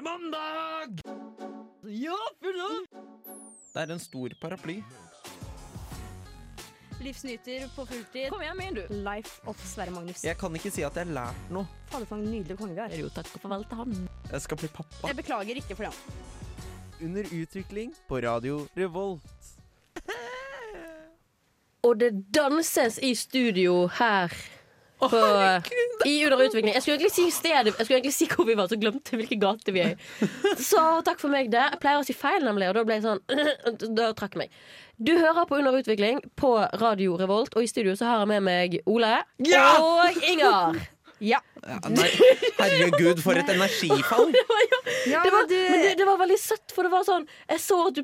[0.00, 1.00] Er mandag!
[1.84, 2.68] Ja, fulla!
[3.74, 4.78] Det er en stor paraply.
[7.04, 8.30] Livsnyter på fulltid.
[8.32, 8.94] Kom igjen, min, du.
[9.04, 10.22] Life of Sverre Magnus.
[10.24, 11.68] Jeg kan ikke si at jeg har lært noe.
[11.92, 12.94] Fader, for en nydelig konge vi har.
[12.96, 13.92] Jo, takk og farvel til han.
[14.30, 15.02] Jeg skal bli pappa.
[15.10, 15.92] Jeg beklager ikke for det.
[17.04, 19.52] Under utvikling på radio Revolt.
[21.84, 24.32] Og det danses i studio her.
[25.00, 25.20] På,
[26.06, 26.74] I Under utvikling.
[26.74, 29.20] Jeg skulle egentlig si stedet Jeg skulle egentlig si hvor vi var, så glemte jeg
[29.22, 30.28] hvilken gate vi er i.
[30.60, 31.62] Så takk for meg, det.
[31.74, 33.20] Jeg pleier å si feil, nemlig, og da ble jeg sånn
[33.98, 34.62] Da trakk jeg meg.
[35.00, 38.46] Du hører på Under utvikling på Radio Revolt, og i studio så har jeg med
[38.48, 39.14] meg Ole
[39.48, 39.66] Ja!
[39.80, 40.80] og Inger.
[41.20, 41.38] Ja.
[41.60, 42.08] Ja, nei,
[42.56, 44.30] herregud, for et energifall.
[45.12, 47.60] ja Det var, du, men det, det var veldig søtt, for det var sånn Jeg
[47.60, 48.02] så at du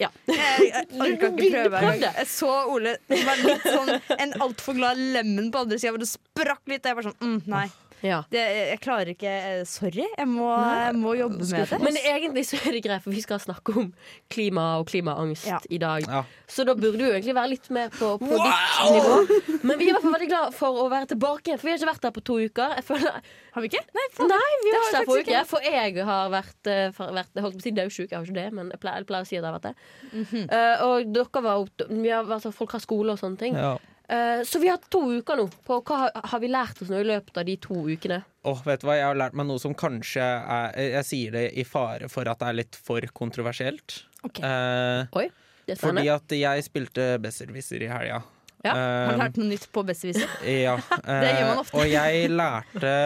[0.00, 0.08] Ja.
[0.26, 2.16] jeg, jeg orka ikke prøve engang.
[2.18, 6.02] Jeg så Ole det var litt sånn en altfor glad lemen på andre sida, hvor
[6.02, 6.82] det sprakk litt.
[6.82, 7.66] Og jeg var sånn mm, Nei.
[8.02, 8.22] Ja.
[8.30, 10.04] Det, jeg klarer ikke eh, Sorry.
[10.18, 11.78] Jeg må, jeg må jobbe med det.
[11.82, 13.92] Men egentlig så er det greit, for vi skal snakke om
[14.32, 15.58] klima og klimaangst Ja.
[15.70, 16.06] i dag.
[16.08, 16.22] Ja.
[16.50, 18.42] Så da burde du egentlig være litt mer på, på Wow!
[18.42, 19.60] ditt nivå.
[19.62, 21.72] Men vi er i hvert fall veldig glad for å være tilbake igjen, for vi
[21.74, 22.74] har ikke vært der på to uker.
[22.80, 23.20] Jeg føler,
[23.52, 23.84] Har vi ikke?
[23.94, 24.28] Nei, faen.
[24.32, 25.32] nei, vi har ikke vi der ikke.
[25.32, 25.44] uke.
[25.52, 28.38] For jeg har vært, eh, for- vært holdt på å si dødsjuk, jeg har ikke
[28.40, 29.74] det, men jeg pleier, jeg pleier å si at jeg har vært det.
[30.12, 30.44] Mm -hmm.
[30.52, 33.54] uh, og dere var opp, vi har, altså, folk har skole og sånne ting.
[33.54, 33.78] Ja.
[34.12, 35.46] Eh, så vi har hatt to uker nå.
[35.64, 38.18] På hva har, vi lært oss nå i løpet av de to ukene?
[38.44, 41.44] Åh, vet du hva, Jeg har lært meg noe som kanskje er Jeg sier det
[41.56, 44.02] i fare for at det er litt for kontroversielt.
[44.26, 44.44] Okay.
[44.44, 45.28] Eh, Oi,
[45.68, 48.20] det er fordi at jeg spilte Besserwisser i helga.
[48.62, 50.28] Ja, Har du Eh, lært noe nytt på Besserwisser?
[50.66, 51.78] Ja, Det gjør man eh, ofte.
[51.80, 52.96] og jeg lærte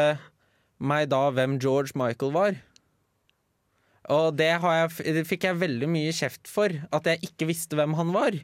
[0.90, 2.58] meg da hvem George Michael var.
[4.12, 7.78] Og det, har jeg, det fikk jeg veldig mye kjeft for, at jeg ikke visste
[7.78, 8.36] hvem han var.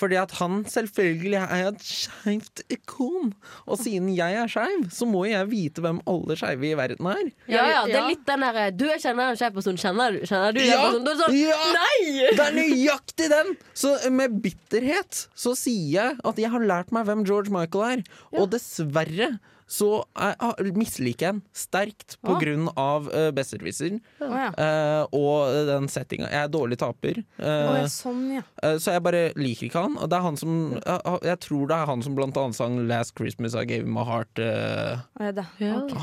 [0.00, 3.30] Fordi at han selvfølgelig er et skeivt ikon.
[3.70, 7.22] Og siden jeg er skeiv, så må jeg vite hvem alle skeive i verden er.
[7.50, 10.26] Ja, ja, det er litt den derre Du er kjenner en skeiv person, kjenner du
[10.26, 11.58] kjenner du Ja, er det sånn, ja.
[11.78, 12.28] Nei!
[12.34, 13.54] Det er nøyaktig den!
[13.78, 18.06] Så med bitterhet så sier jeg at jeg har lært meg hvem George Michael er.
[18.34, 19.36] Og dessverre
[19.66, 22.38] så er, ah, misliker jeg den sterkt på Ah.
[22.40, 24.50] grunn av uh, Besserwisser Å ja.
[24.58, 26.28] uh, og den settinga.
[26.30, 28.42] Jeg er dårlig taper, uh, oh, ja, sånn, ja.
[28.62, 29.96] uh, så jeg bare liker ikke han.
[29.98, 32.76] Og det er han som eh, Jeg tror det er han som blant annet sang
[32.88, 34.38] 'Last Christmas I Gave My Heart'.
[34.38, 35.44] eh, ja, da.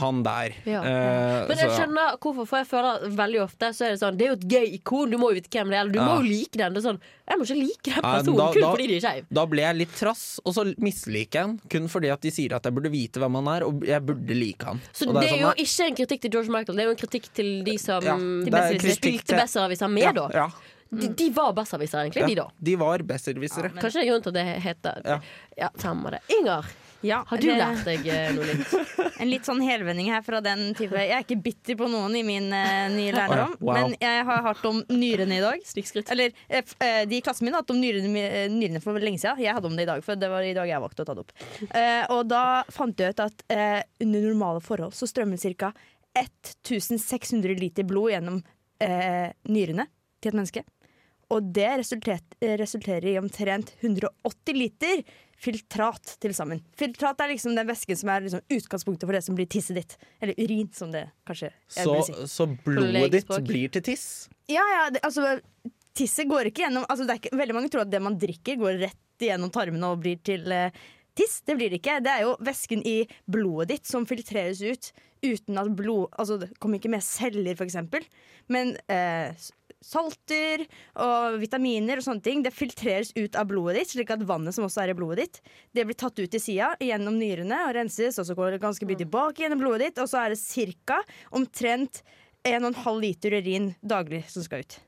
[0.01, 0.55] Han der.
[0.65, 0.81] Ja.
[0.81, 4.25] Eh, Men jeg skjønner hvorfor, for jeg føler veldig ofte Så er det sånn Det
[4.25, 5.81] er jo et gøy ikon, du må jo vite hvem det er.
[5.81, 6.05] eller Du Ja.
[6.07, 6.73] må jo like den.
[6.73, 6.99] Det er sånn
[7.29, 9.25] Jeg må ikke like den personen da- kun da- fordi de er skeiv.
[9.31, 12.53] Da ble jeg litt trass, og så misliker jeg den kun fordi at de sier
[12.55, 14.79] at jeg burde vite hvem han er, og jeg burde like han.
[14.93, 16.95] Så Og det er sånn, jo ikke en kritikk til George Michael, det er jo
[16.95, 20.27] en kritikk til de som Ja, det er spilte Besserwisser med, ja, da.
[20.33, 20.49] Ja,
[20.91, 22.47] De, de var besserwissere, egentlig, de da.
[22.59, 23.69] de var besserwissere.
[23.73, 25.19] men- Kanskje det er grunnen til at det heter Ja.
[25.57, 26.19] Ja, samme det.
[26.39, 26.65] Inger,
[27.01, 28.73] Ja, har du det- lært deg eh, noe litt?
[29.21, 32.23] En litt sånn helvending her fra den type Jeg er ikke bitter på noen i
[32.25, 33.75] min uh, nye lærdom, oh, ja, wow.
[33.77, 35.61] men jeg har hørt om nyrene i dag.
[36.15, 39.21] Eller uh, eh, de i klassen min har hatt om nyrene, eh, nyrene for lenge
[39.21, 39.41] siden.
[39.43, 41.17] Jeg hadde om det i dag, for det var i dag jeg valgte å ta
[41.17, 41.33] det opp.
[41.69, 45.71] Eh, og da fant jeg ut at eh, under normale forhold så strømmer ca.
[46.17, 48.41] 1600 liter blod gjennom
[48.83, 49.85] eh, nyrene
[50.21, 50.65] til et menneske.
[51.31, 55.05] Og det resulterer i omtrent 180 liter
[55.41, 56.61] filtrat til sammen.
[56.77, 59.97] Filtrat er liksom den væsken som er liksom utgangspunktet for det som blir tisset ditt.
[60.21, 61.59] Eller urin, som det kanskje er.
[61.67, 62.17] Så, si.
[62.29, 64.07] så blodet ditt blir til tiss?
[64.51, 65.37] Ja, ja, det, altså
[65.91, 68.59] Tisset går ikke gjennom altså, det er ikke, Veldig mange tror at det man drikker,
[68.61, 70.73] går rett igjennom tarmene og blir til eh,
[71.17, 71.41] tiss.
[71.45, 71.99] Det blir det ikke.
[72.01, 72.97] Det er jo væsken i
[73.29, 74.91] blodet ditt som filtreres ut
[75.21, 78.05] uten at blod Altså, det kommer ikke med celler, for eksempel.
[78.51, 79.35] Men eh,
[79.81, 80.63] salter
[81.01, 84.67] og vitaminer og sånne ting Det filtreres ut av blodet ditt, slik at vannet som
[84.67, 85.41] også er i blodet ditt,
[85.73, 88.87] det blir tatt ut til sida gjennom nyrene og renses, og så går det ganske
[88.87, 91.01] mye tilbake gjennom blodet ditt, og så er det ca.
[91.31, 92.03] omtrent
[92.47, 94.79] 1,5 liter urin daglig som skal ut.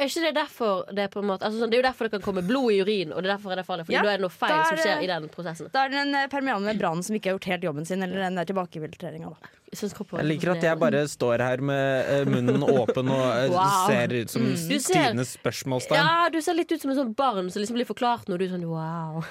[0.00, 2.14] Er ikke det derfor det på en måte altså, sånn, Det er jo derfor det
[2.14, 3.86] kan komme blod i urin, og det er derfor det er farlig.
[3.88, 5.72] Fordi Ja, da er det noe feil da er som skjer i den prosessen.
[5.74, 8.04] Da er det den eh, permealen med brannen som ikke har gjort helt jobben sin,
[8.06, 9.34] eller den der tilbakefiltreringa.
[9.34, 9.52] da.
[9.72, 13.86] Jeg, liker at jeg bare står her med eh, munnen åpen og eh, Wow.
[13.88, 14.56] ser ut som mm.
[14.84, 15.96] Stines spørsmålstegn.
[15.96, 18.44] Ja, du ser litt ut som et sånt barn som liksom blir forklart når Du
[18.44, 19.22] er sånn wow.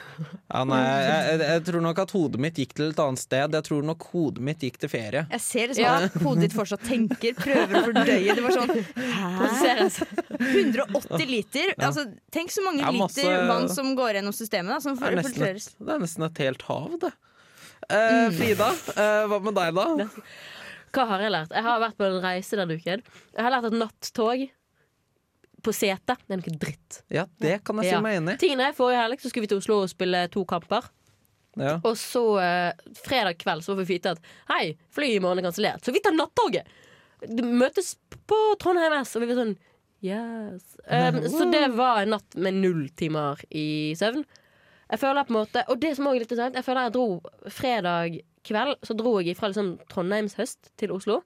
[0.49, 3.53] Ja, nei, jeg, jeg, jeg tror nok at hodet mitt gikk til et annet sted.
[3.59, 5.23] Jeg tror nok hodet mitt gikk til ferie.
[5.29, 5.93] Jeg ser liksom Ja.
[6.09, 8.35] at hodet ditt fortsatt tenker, prøver å fordøye.
[8.41, 9.89] Det var sånn Hæ?
[10.41, 11.73] 180 liter!
[11.77, 15.05] Altså, tenk så mange Ja, masse- liter vann som går gjennom systemet, da, som Det
[15.11, 17.11] er nesten et, det er nesten et helt hav, det.
[17.89, 20.07] Eh, Frida, uh, hva med deg, da?
[20.91, 21.53] Hva har jeg lært?
[21.55, 23.03] Jeg har vært på en reise denne uken.
[23.35, 24.47] Jeg har lært at nattog
[25.61, 27.01] på setet det er noe dritt.
[27.13, 28.01] Ja, det kan jeg si Ja.
[28.03, 28.41] meg enig i.
[28.41, 30.87] Tine, Forrige helg så skulle vi til Oslo og spille to kamper.
[31.59, 31.79] Ja.
[31.83, 35.49] Og så uh, fredag kveld så får vi vite at hei, flyet i morgen er
[35.49, 35.83] kansellert.
[35.85, 36.67] Så vi tar nattoget!
[37.21, 37.95] Det møtes
[38.25, 39.57] på Trondheim S, og vi blir sånn
[40.01, 40.63] Yes.
[40.91, 44.23] Um, så det var en natt med null timer i søvn.
[44.91, 46.93] Jeg føler på en måte Og det som også er litt interessant, jeg føler jeg
[46.97, 47.05] dro
[47.47, 48.17] fredag
[48.47, 51.21] kveld Så dro jeg fra liksom Trondheimshøst til Oslo.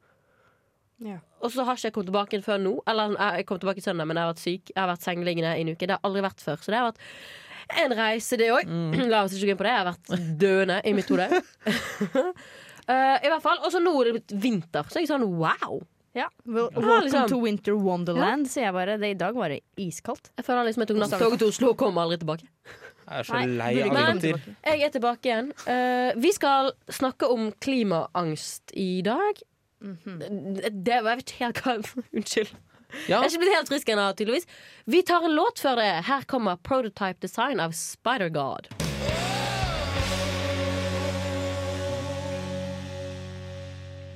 [1.03, 1.17] Ja.
[1.43, 2.75] Og så har ikke jeg kommet tilbake før nå.
[2.87, 4.69] Eller jeg kom tilbake søndag, men jeg har vært syk.
[4.71, 5.87] Jeg har vært sengeliggende i en uke.
[5.89, 6.61] Det har aldri vært før.
[6.63, 8.71] Så det har vært en reise, det òg.
[9.11, 9.73] La oss ikke gå inn på det.
[9.73, 11.27] Jeg har vært døende i mitt hode.
[12.15, 13.59] uh, I hvert fall.
[13.65, 15.81] Og så nå er det blitt vinter, så jeg er sånn wow.
[16.15, 16.29] Ja.
[16.47, 17.27] Well, Ja, welcome liksom.
[17.33, 18.95] to winter wonderland, sier jeg bare.
[19.01, 20.31] Det, I dag var det iskaldt.
[20.39, 22.47] Jeg føler liksom jeg tok nattoget til Oslo og kom aldri tilbake.
[23.05, 24.45] Jeg er så Nei, lei av vinter.
[24.65, 25.51] Jeg er tilbake igjen.
[25.67, 29.43] Uh, vi skal snakke om klimaangst i dag.
[29.85, 31.75] Det var Jeg vet ikke helt hva
[32.17, 32.55] Unnskyld.
[33.09, 34.49] Ja, Jeg er ikke blitt helt frisk ennå, tydeligvis.
[34.87, 35.91] Vi tar en låt før det.
[36.07, 38.71] Her kommer Prototype Design av Spider-God.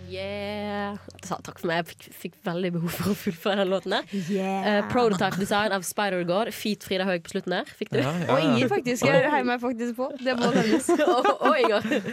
[0.09, 0.97] Yeah.
[1.23, 1.81] Så, takk for meg.
[1.81, 4.09] Jeg fikk, fikk veldig behov for å fullføre den låten der.
[4.09, 6.51] Eh, Prototype Design av Spider-God.
[6.55, 7.71] Feat Frida Høeg på slutten der.
[7.79, 8.01] Fikk du?
[8.01, 8.43] ja, ja, Og.
[8.43, 9.07] Inger, faktisk.
[9.07, 10.11] Jeg heier meg faktisk på.
[10.19, 10.91] Det må nevnes.
[11.05, 12.05] og, og Inger.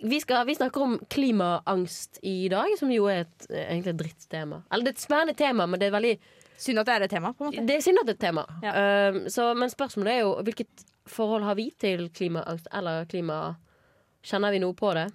[0.00, 4.02] Vi, skal, vi snakker om klimaangst i dag, som jo er et, eh, egentlig et
[4.04, 4.62] drittema.
[4.72, 6.14] Eller det er et spennende tema, men det er veldig
[6.60, 7.30] Synd at det er et tema.
[7.32, 8.42] på en måte Det er synd at det er et tema.
[8.60, 8.72] Ja.
[8.76, 13.56] Uh, så, men spørsmålet er jo hvilket forhold har vi til klimaangst eller klima...
[14.20, 15.06] Kjenner vi noe på det?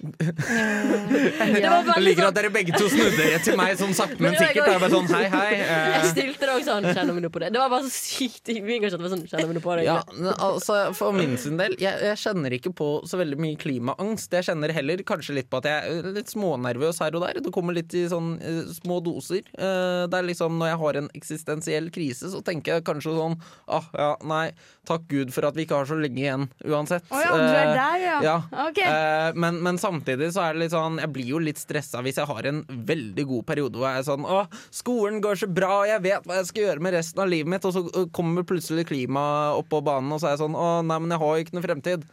[0.00, 4.18] Det var Jeg liker sånn at dere begge to snudde dere til meg sånn sakte,
[4.22, 4.64] men sikkert.
[4.64, 5.50] Og jeg bare sånn hei, hei.
[5.62, 6.86] Jeg eh, stilte deg også sånn.
[6.92, 7.50] Kjenner vi noe på det?
[7.54, 9.86] Det var bare så sykt sånn, Kjenner vi noe på det?
[9.86, 9.98] Ja,
[10.46, 14.32] altså For min sin del, jeg, jeg kjenner ikke på så veldig mye klimaangst.
[14.38, 17.42] Jeg kjenner heller kanskje litt på at jeg er litt smånervøs her og der.
[17.44, 19.44] Det kommer litt i sånn eh, små doser.
[19.56, 23.38] Eh, det er liksom Når jeg har en eksistensiell krise, så tenker jeg kanskje sånn
[23.72, 24.46] ah, ja, nei,
[24.88, 27.06] takk Gud for at vi ikke har så lenge igjen uansett.
[27.12, 28.18] Å ja, du er Eh, der, ja.
[28.22, 28.68] ja.
[28.68, 28.78] Ok.
[28.78, 32.20] Eh, men, men samtidig så er det litt sånn Jeg blir jo litt stressa hvis
[32.20, 32.62] jeg har en
[32.92, 34.44] veldig god periode hvor jeg er sånn Å,
[34.74, 37.52] skolen går så bra, og jeg vet hva jeg skal gjøre med resten av livet
[37.54, 40.58] mitt, og så øh, kommer plutselig klimaet opp på banen, og så er jeg sånn
[40.58, 42.08] Å, nei, men jeg har jo ikke noe fremtid.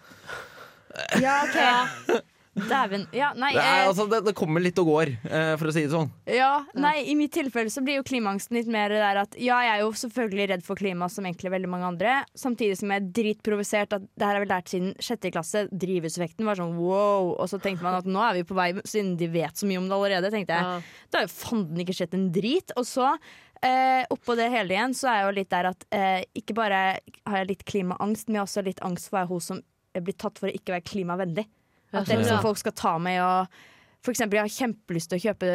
[1.22, 2.20] Ja, ok.
[2.58, 3.06] Dæven.
[3.16, 5.74] Ja, nei, Det, er, eh, altså, det, det kommer litt og går, eh, for å
[5.74, 6.10] si det sånn.
[6.28, 9.60] ja, nei, I mitt tilfelle så blir jo klimaangsten litt mer det der at ja,
[9.64, 13.04] jeg er jo selvfølgelig redd for klima som egentlig veldig mange andre, samtidig som jeg
[13.04, 15.68] er dritprovosert at det her har vi lært siden sjette klasse.
[15.72, 19.14] Drivhuseffekten var sånn wow, og så tenkte man at nå er vi på vei, siden
[19.20, 20.74] de vet så mye om det allerede, tenkte jeg.
[20.74, 21.06] Ja.
[21.10, 22.74] Det har jo fanden ikke skjedd en drit.
[22.80, 23.14] Og så,
[23.62, 26.82] eh, oppå det hele igjen, så er jeg jo litt der at eh, ikke bare
[27.00, 29.64] har jeg litt klimaangst, men jeg har også litt angst for å være hun som
[30.00, 31.48] blir tatt for å ikke være klimavennlig.
[31.92, 33.60] At det er liksom folk skal ta meg og
[34.06, 35.48] For eksempel, jeg har kjempelyst til å kjøpe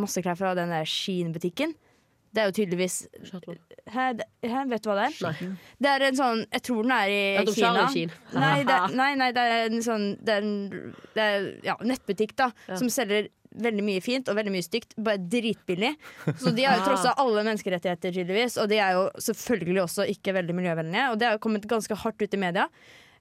[0.00, 1.74] masse klær fra den der Shein-butikken.
[2.30, 2.96] Det er jo tydeligvis
[3.90, 5.16] her, her, vet du hva det er?
[5.26, 5.48] Nei.
[5.82, 7.72] Det er en sånn Jeg tror den er i ja, Kina.
[7.90, 8.06] Charlie
[8.38, 10.54] Nei, det, nei, nei, det er en sånn Det er en
[11.16, 12.78] det er, ja, nettbutikk da Ja.
[12.78, 14.92] som selger veldig mye fint og veldig mye stygt.
[15.02, 15.96] Bare dritbillig.
[16.38, 18.54] Så de har jo trossa alle menneskerettigheter, tydeligvis.
[18.62, 21.08] Og de er jo selvfølgelig også ikke veldig miljøvennlige.
[21.10, 22.68] Og det har jo kommet ganske hardt ut i media.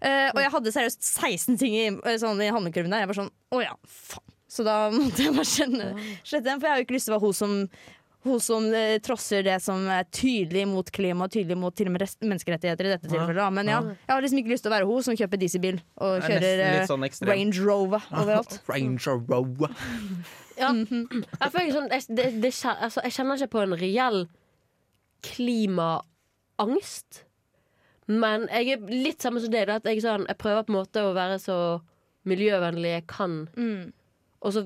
[0.01, 2.99] Eh, og jeg hadde seriøst 16 ting i, eh, sånn, i handlekurven der.
[3.05, 4.23] Jeg var sånn å ja, faen.
[4.49, 5.91] Så da måtte jeg bare skjønne,
[6.25, 7.51] slette den, for jeg har jo ikke lyst til å være hun som
[8.27, 11.93] hun som eh, trosser det som er tydelig mot klima og tydelig mot til og
[11.93, 13.37] med rest- menneskerettigheter i dette tilfellet.
[13.39, 13.45] da.
[13.55, 16.09] Men ja, jeg har liksom ikke lyst til å være hun som kjøper dieselbil og
[16.09, 17.29] Det er kjører nesten eh, litt sånn.
[17.31, 18.57] Range Rover overalt.
[18.67, 19.47] Ranger Row.
[20.59, 20.73] Ja.
[20.75, 24.19] Jeg, føler sånn, jeg, det, det, kjen- altså, jeg kjenner ikke på en reell
[25.23, 27.23] klimaangst.
[28.09, 29.69] Men jeg er litt samme som deg.
[29.85, 31.57] Jeg, sånn, jeg prøver på en måte å være så
[32.29, 33.43] miljøvennlig jeg kan.
[33.53, 33.91] Mm.
[34.41, 34.63] Og så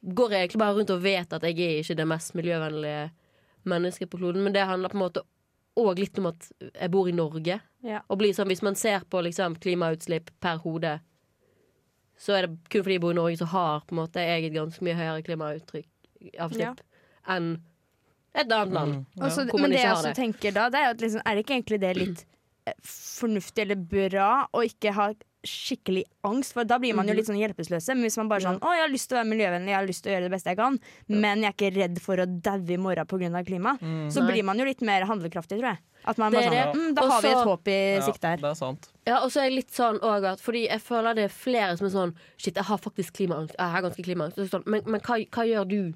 [0.00, 3.08] går jeg egentlig bare rundt og vet at jeg er ikke det mest miljøvennlige
[3.68, 4.44] mennesket på kloden.
[4.46, 5.24] Men det handler på en måte
[5.78, 7.58] òg litt om at jeg bor i Norge.
[7.86, 8.00] Ja.
[8.08, 10.96] Og blir sånn, Hvis man ser på liksom, klimautslipp per hode,
[12.18, 14.48] så er det kun fordi jeg bor i Norge, så har på en måte jeg
[14.48, 16.82] et ganske mye høyere klimaavslipp
[17.28, 17.52] enn
[18.34, 18.96] et annet land.
[18.96, 19.22] Mm, ja.
[19.28, 20.16] Også, men det jeg også det.
[20.18, 22.24] tenker da, det er jo at liksom, er det ikke egentlig det litt
[22.84, 25.12] fornuftig eller bra å ikke ha
[25.46, 26.52] skikkelig angst?
[26.52, 27.16] For da blir man jo Mhm.
[27.16, 27.94] litt sånn hjelpeløse.
[27.94, 29.86] Men hvis man bare sånn 'Å, jeg har lyst til å være miljøvennlig, jeg har
[29.86, 32.26] lyst til å gjøre det beste jeg kan', men jeg er ikke redd for å
[32.42, 33.44] daue i morgen pga.
[33.46, 33.78] klima,
[34.10, 34.32] så Nei.
[34.32, 35.78] blir man jo litt mer handlekraftig, tror jeg.
[36.04, 38.36] At man bare sånn mm, Da har vi et håp i Ja, sikte her.
[38.36, 38.88] det er sant.
[39.06, 41.76] Ja, og så er jeg litt sånn også at Fordi jeg føler det er flere
[41.76, 43.54] som er sånn Shit, jeg har faktisk klimaangst.
[43.58, 44.34] Jeg har ganske klimaangst.
[44.36, 45.94] Så Sånn, men men hva, hva gjør du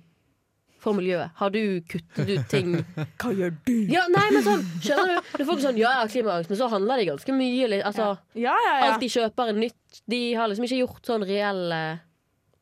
[0.83, 1.33] for miljøet?
[1.39, 2.73] Har du kuttet ut ting?
[3.23, 3.75] Hva gjør du?
[3.93, 5.33] Ja, nei, men sånn, skjønner du?
[5.33, 7.69] Det er folk sånn, ja, klimaangst, men så handler de ganske mye.
[7.81, 8.89] Altså, Ja, ja, ja.
[8.91, 10.01] Alt de kjøper er nytt.
[10.11, 11.83] De har liksom ikke gjort sånn reelle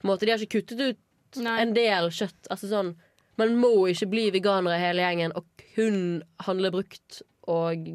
[0.01, 1.57] på måte, De har ikke kuttet ut Nei.
[1.63, 2.49] en del kjøtt.
[2.51, 2.95] Altså sånn
[3.41, 6.01] Man må ikke bli veganere hele gjengen og kun
[6.45, 7.87] handle brukt og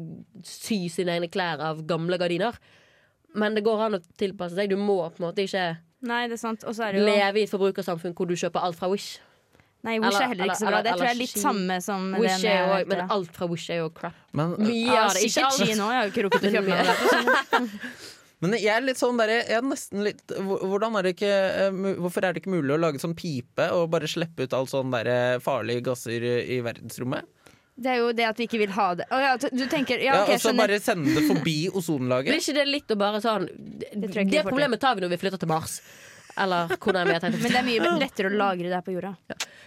[0.46, 2.56] sy sine egne klær av gamle gardiner.
[3.36, 4.72] Men det går an å tilpasse seg.
[4.72, 5.68] Du må på en måte ikke
[6.06, 6.64] Nei, det er sant.
[6.66, 9.16] Er det leve i et forbrukersamfunn hvor du kjøper alt fra Wish.
[9.86, 10.82] Nei, Wish er heller ikke så bra.
[10.82, 13.70] Det tror jeg er litt samme som Wish den er jo, men alt fra Wish
[13.70, 14.18] er jo crap.
[14.36, 15.22] Men, Mye av det.
[15.28, 15.86] Ikke Chi nå.
[15.92, 17.70] Jeg har jo ikke rukket å kjøpe det.
[18.44, 21.78] men jeg er litt sånn der, jeg er nesten litt Hvordan er det ikke eh,
[22.02, 24.92] Hvorfor er det ikke mulig å lage sånn pipe og bare slippe ut all sånn
[24.92, 27.30] der eh, farlige gasser i verdensrommet?
[27.76, 29.04] Det er jo det at vi ikke vil ha det.
[29.12, 32.32] Oh, ja, du tenker Ja, Ja, og så bare sende det forbi ozonlaget.
[32.32, 34.38] Blir ikke det litt å bare sånn Det, det, til.
[34.48, 35.80] problemet tar vi når vi flytter til Mars.
[36.40, 38.96] Eller hvordan vi har tenkt Men det er mye lettere å lagre det her på
[38.96, 39.12] jorda.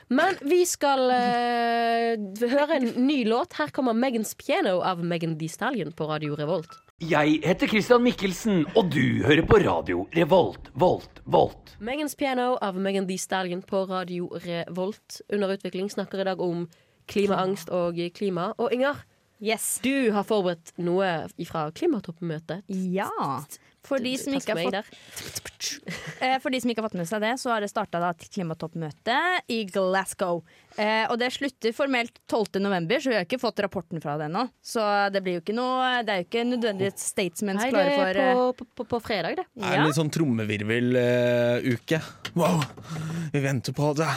[0.09, 3.53] Men vi skal uh, høre en ny låt.
[3.59, 6.73] Her kommer Megans Piano av Megan Thee Stallion på Radio Revolt.
[6.99, 11.75] Jeg heter Christian Mikkelsen, og du hører på radio Revolt, Volt, Volt.
[11.79, 15.21] Megans Piano av Megan Thee Stallion på Radio Revolt.
[15.29, 16.65] Under utvikling snakker i dag om
[17.07, 18.49] klimaangst og klima.
[18.57, 19.05] Og Inger,
[19.39, 19.79] Yes.
[19.79, 22.65] du har forberedt noe fra klimatoppmøtet.
[22.67, 23.07] Ja.
[23.88, 25.67] For de, som ikke har fått,
[26.19, 29.17] eh, for de som ikke har fått med seg det, så har det starta klimatoppmøte
[29.55, 30.41] i Glasgow.
[30.75, 32.59] Eh, og det slutter formelt 12.
[32.63, 34.45] november, så vi har ikke fått rapporten fra det ennå.
[34.62, 34.83] Så
[35.13, 38.09] det blir jo ikke noe Det er jo ikke nødvendigvis statements Nei, det klare for
[38.09, 39.48] er eh, på, på, på, på fredag, det.
[39.55, 42.01] Det er en litt sånn trommevirveluke.
[42.39, 42.59] wow,
[43.33, 44.12] vi venter på det.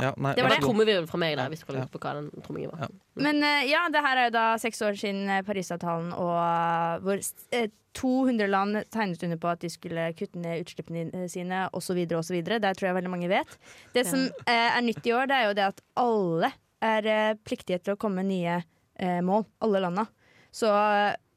[0.00, 0.60] Ja, nei, det Det var det.
[0.64, 1.82] trommevirvel fra meg der, hvis du kan Ja.
[1.82, 2.78] lure på hva den trommingen var.
[2.80, 2.88] Ja.
[3.16, 6.98] Men eh, ja, det her er jo da seks år siden eh, Parisavtalen, og eh,
[7.04, 7.20] hvor
[7.52, 12.38] eh, 200 land tegnet under på at de skulle kutte ned utslippene sine, osv., osv.
[12.42, 13.58] Det tror jeg veldig mange vet.
[13.92, 17.92] Det som er nytt i år, det er jo det at alle er pliktige til
[17.94, 19.44] å komme med nye mål.
[19.60, 20.06] Alle landa.
[20.50, 20.68] Så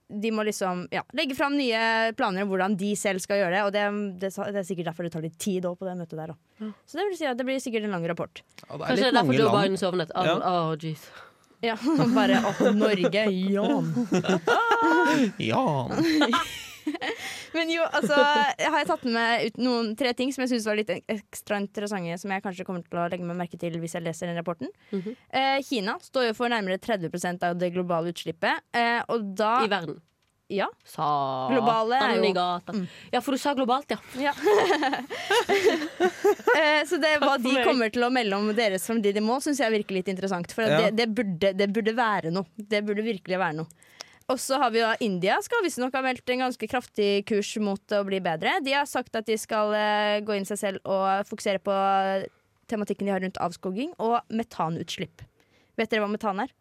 [0.07, 3.61] de må liksom ja, legge fram nye planer om hvordan de selv skal gjøre det.
[3.65, 3.85] Og det,
[4.21, 6.33] det, det er sikkert derfor det tar litt tid på det møtet der.
[6.33, 6.71] Da.
[6.85, 8.43] Så det vil si at det blir sikkert en lang rapport.
[8.61, 9.61] Ja, det Kanskje det er derfor Joe land.
[9.61, 10.13] Biden sovnet.
[10.13, 10.35] Ja.
[10.51, 11.07] oh, geez.
[11.63, 11.77] Ja,
[12.13, 13.89] Bare å, Norge, Jan.
[15.49, 15.65] Ja.
[17.55, 20.79] Men jo, altså har jeg tatt med ut noen tre ting som jeg syns var
[20.79, 24.05] litt ekstra interessante, som jeg kanskje kommer til å legge meg merke til hvis jeg
[24.05, 24.69] leser den rapporten.
[24.91, 25.15] Mhm.
[25.29, 28.61] eh, Kina står jo for nærmere 30% av det globale utslippet.
[28.75, 30.01] Eh, og da I verden.
[30.53, 30.67] Ja.
[30.85, 32.33] Sa Globale er jo-
[32.69, 32.83] mm.
[33.11, 33.97] Ja, for du sa globalt, ja.
[34.21, 34.33] ja.
[36.59, 39.73] eh, så det hva de kommer til å melde om deres framtidige mål, syns jeg
[39.73, 40.51] virker litt interessant.
[40.53, 40.77] For Ja.
[40.85, 42.45] det, det, burde, det burde være noe.
[42.57, 43.67] Det burde virkelig være noe.
[44.31, 47.93] Og så har vi jo India skal visstnok ha meldt en ganske kraftig kurs mot
[47.93, 48.57] å bli bedre.
[48.65, 51.75] De har sagt at de skal eh, gå inn seg selv og fokusere på
[52.71, 55.21] tematikken de har rundt avskoging og metanutslipp.
[55.77, 56.53] Vet dere hva metan er?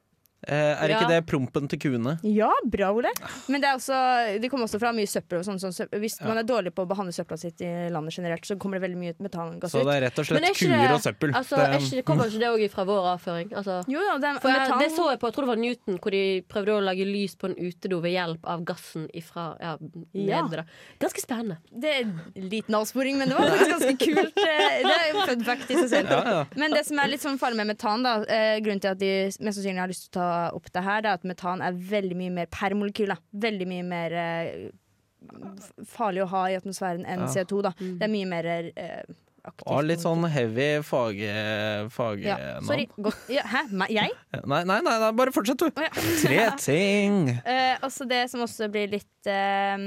[0.47, 2.17] Eh, er ikke det prompen til kuene?
[2.23, 3.11] Ja, bra, Ole.
[3.49, 3.99] Men det, er også,
[4.43, 5.41] det kommer også fra mye søppel.
[5.41, 6.01] Og sånn, sånn søppel.
[6.05, 8.85] Hvis man er dårlig på å behandle søpla sitt i landet generelt, så kommer det
[8.89, 9.79] veldig mye metangass ut.
[9.79, 11.35] Så det er rett og slett er kuer det- og søppel.
[11.35, 13.53] Altså, Det- er ikke, kommer ikke det òg fra vår avføring?
[13.55, 15.53] Altså, Jo, ja, det, er for jeg, metan, det så jeg på, jeg tror det
[15.55, 19.09] var Newton, hvor de prøvde å lage lys på en utedo ved hjelp av gassen
[19.15, 19.77] ifra ja,
[20.13, 20.43] Ja.
[20.43, 20.57] nede.
[20.57, 20.65] da.
[21.01, 21.59] Ganske spennende.
[21.73, 22.21] Det er en
[22.51, 24.37] liten avsporing, men det var faktisk ganske kult.
[24.45, 26.11] eh, Det er jo fun fact i seg selv.
[26.11, 26.45] Ja, ja.
[26.57, 29.13] Men det som er litt sånn farlig med metan, da, eh, grunnen til at de
[29.41, 31.77] mest sannsynlig har lyst til å ta opp det her, det er at metan er
[31.91, 33.13] veldig mye mer per molekyl.
[33.15, 33.19] Da.
[33.49, 34.71] Veldig mye mer eh,
[35.89, 37.31] farlig å ha i atmosfæren enn Ja.
[37.33, 37.63] CO2.
[37.69, 37.75] Da.
[37.81, 39.03] Det er mye mer eh,
[39.45, 39.67] aktivt.
[39.73, 41.19] Og litt sånn heavy fag...
[42.25, 42.39] ja.
[42.65, 42.87] Sorry.
[43.33, 43.65] Ja, hæ?
[43.93, 44.15] Jeg?
[44.45, 45.69] Nei, nei, nei, nei, bare fortsett, du.
[45.69, 45.93] Oh, ja.
[46.25, 47.29] Tre ting.
[47.45, 49.85] Eh, også det som også blir litt eh,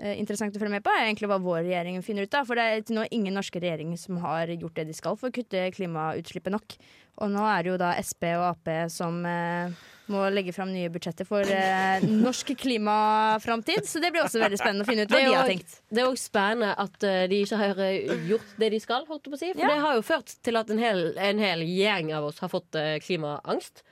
[0.00, 2.46] eh, interessant å følge med på, er egentlig hva vår regjering finner ut av.
[2.48, 5.28] For det er til nå ingen norske regjeringer som har gjort det de skal for
[5.28, 6.76] å kutte klimautslippet nok.
[7.20, 9.74] Og nå er det jo da Sp og Ap som eh,
[10.10, 13.86] må legge fram nye budsjetter for eh, norsk klimaframtid.
[13.88, 15.78] Så det blir også veldig spennende å finne ut hva de har tenkt.
[15.92, 19.28] Det er òg spennende at uh, de ikke har eh, gjort det de skal, holdt
[19.28, 19.52] jeg på å si.
[19.54, 19.72] For Ja.
[19.72, 22.78] det har jo ført til at en hel, en hel gjeng av oss har fått
[22.78, 23.84] uh, klimaangst.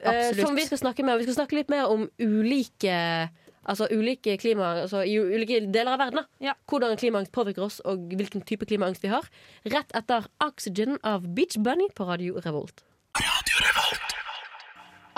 [0.00, 0.46] Absolutt.
[0.46, 1.18] som vi skal snakke med.
[1.20, 2.94] Vi skal snakke litt mer om ulike
[3.68, 6.22] Altså ulike klima altså, i ulike deler av verden.
[6.22, 6.46] Da.
[6.50, 6.54] Ja.
[6.70, 9.26] Hvordan klimaangst påvirker oss, og hvilken type klimaangst vi har.
[9.68, 12.84] Rett etter Oxygen av Beach Bunny på Radio Revolt.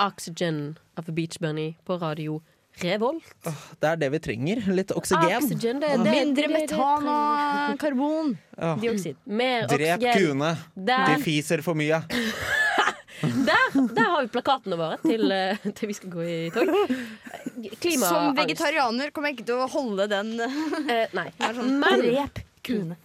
[0.03, 2.41] Oxygen av Beach Bunny på Radio
[2.83, 3.23] Revolt.
[3.81, 4.63] Det er det vi trenger.
[4.73, 5.37] Litt oksygen.
[5.37, 8.35] Oxygen, det, det, Mindre metan og karbon.
[8.57, 8.75] Ja.
[8.81, 9.21] Dioksid.
[9.29, 10.19] Mer Drep oksygen.
[10.19, 10.57] kuene.
[10.75, 12.03] Der, De fiser for mye.
[13.23, 16.71] der, der har vi plakatene våre til, eh, til vi skal gå i tog.
[17.83, 18.09] Klimaangst.
[18.09, 20.33] Som vegetarianer kommer jeg ikke til å holde den.
[20.43, 21.29] Eh, nei.
[21.59, 22.03] sånn, Men
[22.67, 22.97] kuene.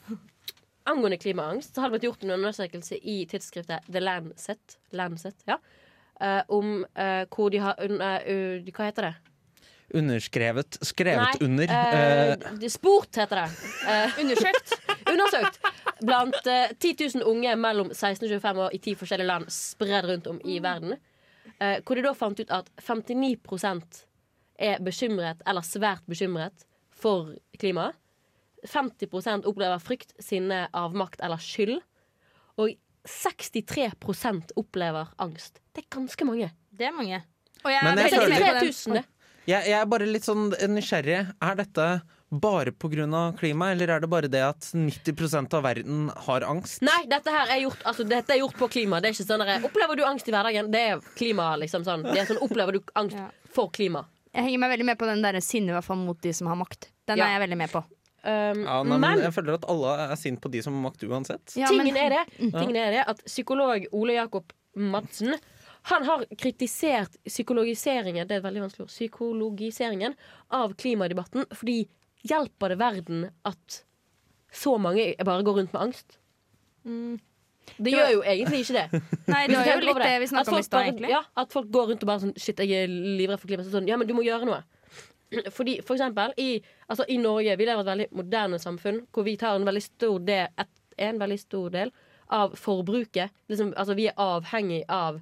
[0.88, 5.58] angående klimaangst så har det blitt gjort en undersøkelse i tidsskriftet The Lancet, Lancet ja,
[6.22, 9.16] eh, om eh, hvor de har uh, uh, Hva heter det?
[9.96, 10.78] Underskrevet.
[10.84, 11.72] Skrevet Nei, under.
[11.72, 13.68] eh, sport heter det.
[13.88, 14.74] Eh, Undersøkt.
[15.14, 15.60] Undersøkt
[16.06, 20.06] blant eh, 10 000 unge mellom 16 og 25 år i ti forskjellige land spredd
[20.10, 20.98] rundt om i verden.
[21.60, 24.04] Eh, hvor de da fant ut at 59%
[24.60, 26.66] er bekymret eller svært bekymret
[26.98, 27.96] for klimaet.
[28.68, 31.78] 50% opplever frykt, sinne, avmakt eller skyld.
[32.58, 32.74] Og
[33.08, 35.62] 63% opplever angst.
[35.74, 36.50] Det er ganske mange.
[36.74, 37.22] Det er mange.
[37.64, 38.94] Og jeg er jeg veldig føler- med på 63 den.
[38.94, 39.04] 000.
[39.48, 41.20] Jeg, jeg er bare litt sånn nysgjerrig.
[41.42, 41.86] Er dette
[42.30, 43.38] bare pga.
[43.40, 46.82] klimaet, eller er det bare det at 90% av verden har angst?
[46.82, 49.00] Nei, dette her er gjort, altså, dette er gjort på klima.
[49.02, 50.72] Det er ikke sånn der, Opplever du angst i hverdagen?
[50.72, 52.04] Det er klima, liksom sånn.
[52.04, 53.30] Det er sånn, Opplever du angst Ja.
[53.54, 54.06] for klima?
[54.34, 56.48] Jeg henger meg veldig med på den der sinne i hvert fall mot de som
[56.48, 56.90] har makt.
[57.08, 57.26] Den Ja.
[57.26, 57.84] er jeg veldig med på.
[58.26, 60.92] Um, Ja, nei, men men jeg føler at alle er sint på de som har
[60.92, 61.56] makt uansett.
[61.56, 65.34] Ja, tingen, men- er det, tingen er det at psykolog Ole Jakob Madsen
[65.84, 70.16] han har kritisert psykologiseringen Det er veldig vanskelig ord Psykologiseringen
[70.52, 71.88] av klimadebatten fordi
[72.26, 73.82] hjelper det verden at
[74.54, 76.20] så mange bare går rundt med angst?
[76.88, 77.20] Mm.
[77.78, 79.02] Det gjør jo egentlig ikke det.
[79.34, 81.12] Nei, det var jo litt det vi snakker snakka om i stad, egentlig.
[81.12, 83.70] Ja, at folk går rundt og bare sånn Shit, jeg er livredd for klimaet.
[83.74, 84.62] Sånn, ja, men du må gjøre noe.
[85.58, 89.36] Fordi for eksempel i, altså, i Norge Vi lever et veldig moderne samfunn hvor vi
[89.40, 90.72] tar en veldig stor del, et,
[91.10, 91.92] en veldig stor del
[92.34, 93.36] av forbruket.
[93.52, 95.20] Liksom, altså, vi er avhengig av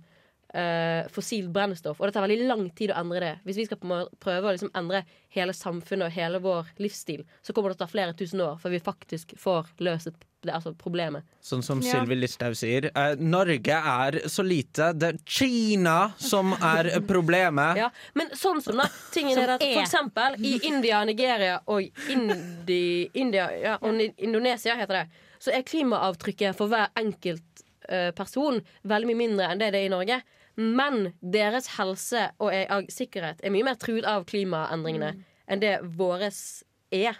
[0.55, 3.33] eh, fossilt brennstoff, og det tar veldig lang tid å endre det.
[3.47, 3.81] Hvis vi skal
[4.23, 5.03] prøve å liksom endre
[5.35, 8.61] hele samfunnet og hele vår livsstil, så kommer det til å ta flere tusen år
[8.61, 11.25] før vi faktisk får løst det, altså problemet.
[11.41, 11.95] Sånn som Ja.
[11.95, 12.91] Sylvi Listhaug sier.
[12.93, 14.91] Uh, Norge er så lite.
[14.93, 17.81] Det er Kina som er problemet.
[17.81, 19.65] Ja, men sånn som da tingen er at.
[19.65, 25.05] For eksempel i India, Nigeria og Indi, India, ja, og Indonesia heter det,
[25.41, 29.89] så er klimaavtrykket for hver enkelt eh, person veldig mye mindre enn det det er
[29.89, 30.21] i Norge.
[30.55, 35.13] Men deres helse og er sikkerhet er mye mer truet av klimaendringene
[35.45, 37.17] enn det våres er.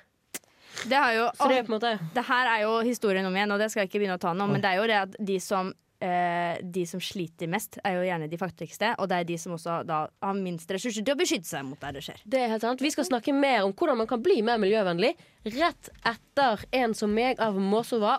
[0.86, 3.36] Det, har jo, Så det er på en måte det her er jo historien om
[3.36, 4.98] igjen, og det skal jeg ikke begynne å ta nå, men det er jo det
[5.00, 5.72] at de som
[6.04, 9.56] eh, de som sliter mest, er jo gjerne de fattigste, og det er de som
[9.56, 12.22] også da har minst ressurser til å beskytte seg mot der det skjer.
[12.25, 12.84] Det er helt sant.
[12.84, 15.15] Vi skal snakke mer om hvordan man kan bli mer miljøvennlig
[15.56, 18.18] rett etter En som meg av Måsova.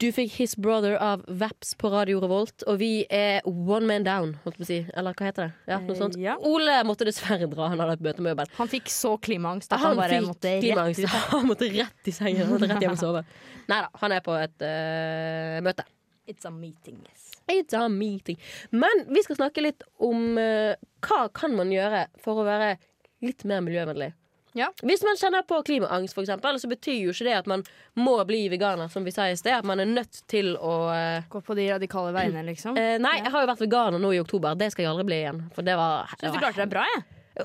[0.00, 4.30] Du fikk His Brother av Vaps på Radio Revolt, og vi er one man down,
[4.46, 4.78] holdt på å si.
[4.96, 5.50] Eller hva heter det?
[5.68, 6.36] Ja, noe Eh, ja.
[6.48, 8.48] Ole måtte dessverre dra, han hadde et møte med jobben.
[8.56, 11.02] Han fikk så klimaangst at han, bare fikk måtte rett klimaangst.
[11.04, 11.18] ut.
[11.34, 12.46] Han måtte rett i sengen.
[12.46, 13.22] Han måtte rett hjem og sove.
[13.68, 15.84] Nei da, han er på et uh, møte.
[16.32, 17.28] It's a meeting, yes.
[17.52, 18.40] It's a meeting.
[18.72, 22.78] Men vi skal snakke litt om uh, hva kan man gjøre for å være
[23.20, 24.14] litt mer miljøvennlig.
[24.58, 24.66] Ja.
[24.82, 27.62] Hvis man kjenner på klimaangst, for eksempel, så betyr jo ikke det at man
[28.00, 29.60] må bli veganer, som vi sa i sted.
[29.60, 32.74] At man er nødt til å eh, Gå på de radikale veiene, liksom.
[32.80, 34.56] eh, Nei, jeg har jo vært veganer nå i oktober.
[34.58, 35.44] Det skal jeg aldri bli igjen.
[35.54, 37.04] For det var, Syns du klarte deg bra, jeg.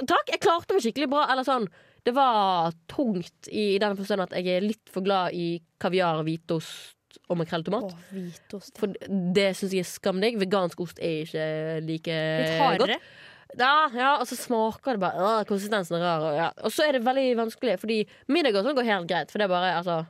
[0.10, 1.28] Takk, jeg klarte meg skikkelig bra.
[1.32, 1.70] Eller sånn,
[2.06, 6.24] det var tungt i, i den forstand at jeg er litt for glad i kaviar,
[6.26, 7.94] hvitost og makrell i tomat.
[7.94, 8.74] Å, hvitost.
[8.82, 8.92] For
[9.38, 10.36] det syns jeg er skamdigg.
[10.42, 11.46] Vegansk ost er ikke
[11.86, 12.98] like Litt hardere.
[13.00, 13.14] godt.
[13.54, 16.26] Ja, ja, og så smaker det bare øh, Konsistensen er rar.
[16.26, 16.50] Og, ja.
[16.66, 19.32] og så er det veldig vanskelig, fordi middag og sånn går helt greit.
[19.32, 20.04] For det er bare altså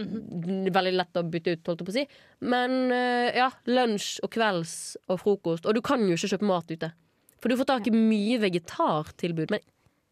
[0.00, 2.04] Veldig lett å bytte ut, holdt jeg på å si.
[2.48, 4.74] Men øh, ja, lunsj og kvelds
[5.10, 5.66] og frokost.
[5.68, 6.88] Og du kan jo ikke kjøpe mat ute.
[7.42, 9.64] For du får tak i mye vegetartilbud, men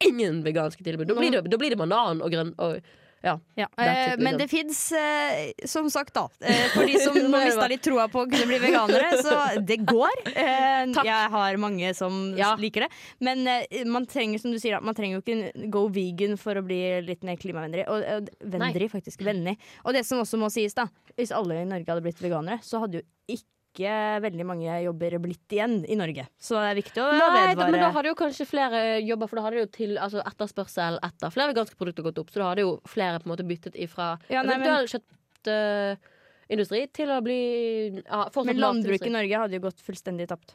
[0.05, 1.09] ingen veganske tilbud.
[1.09, 2.53] Da blir det, da blir det banan og grønn.
[2.61, 2.83] Og,
[3.25, 3.35] ja.
[3.59, 3.67] Ja.
[3.77, 4.39] Eh, men liksom.
[4.39, 6.29] det fins, eh, som sagt, da.
[6.41, 9.81] Eh, for de som nå mista litt troa på å kunne bli veganere, så det
[9.89, 10.23] går.
[10.39, 12.53] Eh, jeg har mange som Ja.
[12.61, 12.89] liker det.
[13.25, 16.61] Men eh, man trenger som du sier, da, man trenger jo ikke go vegan for
[16.61, 17.85] å bli litt mer klimavennlig.
[17.91, 19.25] Og, og vennlig, faktisk.
[19.27, 19.57] Vennlig.
[19.85, 20.87] Og det som også må sies, da.
[21.19, 25.49] Hvis alle i Norge hadde blitt veganere, så hadde jo ikke veldig mange jobber blitt
[25.55, 26.27] igjen i Norge.
[26.41, 27.71] Så det er viktig å Nei, vedvare.
[27.71, 30.23] men da har det jo kanskje flere jobber, for da har det jo til altså
[30.25, 32.31] etterspørsel etter flere veganske produkter gått opp.
[32.31, 36.91] Så da har det jo flere på en måte byttet ifra Ja, nei, men- kjøttindustri
[36.93, 39.11] til å bli ja, men landbruket i.
[39.11, 40.55] Norge hadde jo gått fullstendig tapt.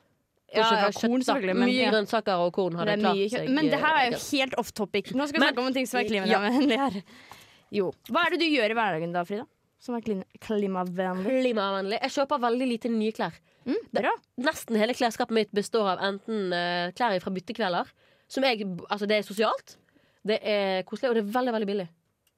[0.54, 4.12] Ja, ja, korn, men- Mye grønnsaker og korn hadde klart seg Men det her er
[4.12, 5.08] jo eh, helt off topic.
[5.14, 7.02] Nå skal vi snakke om ting som er klimavennlig her.
[7.72, 7.92] Jo.
[8.12, 9.48] Hva er det du gjør i hverdagen da, Frida?
[9.84, 10.04] Som er
[10.40, 11.28] klimavennlig?
[11.28, 11.98] klimavennlig.
[12.06, 13.36] Jeg kjøper veldig lite nye klær.
[13.68, 14.12] Mm, bra.
[14.44, 17.92] Nesten hele klesskapet mitt består av enten uh, klær fra byttekvelder,
[18.32, 19.76] som jeg Altså, det er sosialt,
[20.28, 21.88] det er koselig, og det er veldig, veldig billig.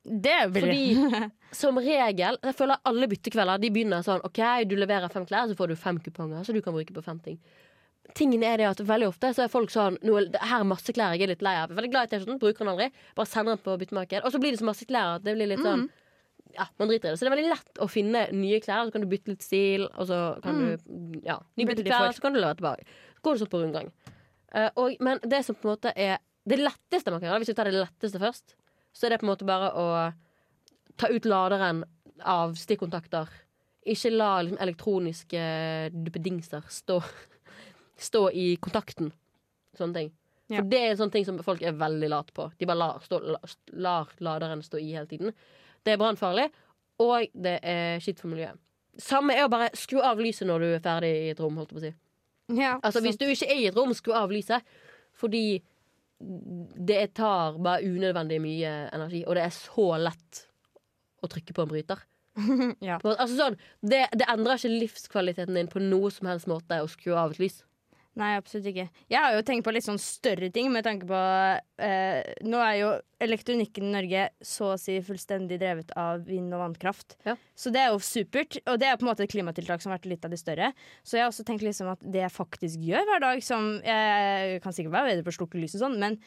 [0.05, 0.79] Det er billig.
[0.97, 1.29] Fordi
[1.61, 4.37] som regel Jeg føler alle byttekvelder De begynner sånn OK,
[4.69, 7.17] du leverer fem klær, så får du fem kuponger, så du kan bruke på fem
[7.25, 7.39] ting.
[8.13, 11.15] Tingen er det at veldig ofte så er folk sånn er- Her er masse klær
[11.17, 11.73] jeg er litt lei av.
[11.73, 12.89] Veldig glad i T-skjorten, bruker den aldri.
[13.17, 14.21] Bare sender den på byttemarked.
[14.25, 15.87] Og så blir det så masse klær at det blir litt sånn
[16.55, 17.19] Ja, man driter i det.
[17.19, 19.87] Så det er veldig lett å finne nye klær, så kan du bytte litt stil,
[19.91, 20.67] og så kan du
[21.25, 22.85] Ja, nybytte klær, så kan du levere tilbake.
[23.17, 23.89] Så går det sånn på rundgang.
[24.55, 27.51] Uh, og, men det som på en måte er det letteste man kan gjøre, hvis
[27.51, 28.55] vi tar det letteste først,
[28.95, 29.85] så er det på en måte bare å
[31.01, 31.83] ta ut laderen
[32.23, 33.31] av stikkontakter.
[33.85, 35.41] Ikke la liksom, elektroniske
[35.93, 37.01] duppedingser stå,
[38.09, 39.11] stå i kontakten.
[39.75, 40.13] Sånne ting.
[40.47, 40.59] Ja.
[40.61, 42.47] For det er en sånn ting som folk er veldig late på.
[42.59, 45.33] De bare lar, stå, la- lar laderen stå i hele tiden.
[45.85, 46.49] Det er brannfarlig.
[46.99, 48.57] og det er skitt for miljøet.
[48.97, 51.57] Samme er å bare skru av lyset når du er ferdig i et rom.
[51.59, 54.13] holdt jeg på å si Ja, Altså Hvis du ikke er i et rom, skru
[54.15, 54.63] av lyset.
[55.15, 55.61] Fordi
[56.19, 60.45] det tar bare unødvendig mye energi, og det er så lett
[61.23, 62.03] å trykke på en bryter.
[62.83, 62.97] Ja.
[63.03, 67.13] Altså sånn, det, det endrer ikke livskvaliteten din på noe som helst måte å skru
[67.15, 67.61] av et lys.
[68.15, 68.85] Nei, absolutt ikke.
[69.11, 71.17] Jeg har jo tenkt på litt sånn større ting med tanke på
[71.83, 72.91] eh, Nå er jo
[73.25, 77.17] elektronikken i Norge så å si fullstendig drevet av vind- og vannkraft.
[77.27, 77.35] Ja.
[77.59, 79.99] Så det er jo supert, og det er på en måte et klimatiltak som har
[79.99, 80.71] vært litt av de større.
[81.03, 84.61] Så jeg har også tenkt liksom at det jeg faktisk gjør hver dag, som Jeg
[84.63, 86.19] kan sikkert være bedre på å slukke lyset og sånn, men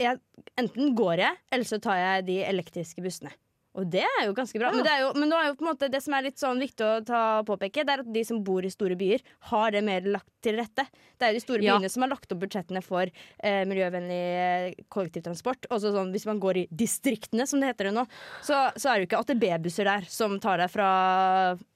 [0.00, 0.20] jeg,
[0.60, 3.32] enten går jeg, eller så tar jeg de elektriske bussene.
[3.76, 4.70] Og det er jo ganske bra.
[4.70, 4.76] Ja.
[4.78, 6.62] Men, det er jo, men er jo på en måte det som er litt sånn
[6.62, 9.82] viktig å ta påpeke, det er at de som bor i store byer, har det
[9.84, 10.86] mer lagt til rette.
[11.16, 11.76] Det er jo de store Ja.
[11.76, 15.68] byene som har lagt opp budsjettene for eh, miljøvennlig eh, kollektivtransport.
[15.74, 18.06] Også sånn, hvis man går i distriktene, som det heter det nå,
[18.40, 20.90] så, så er det jo ikke AtB-busser der som tar deg fra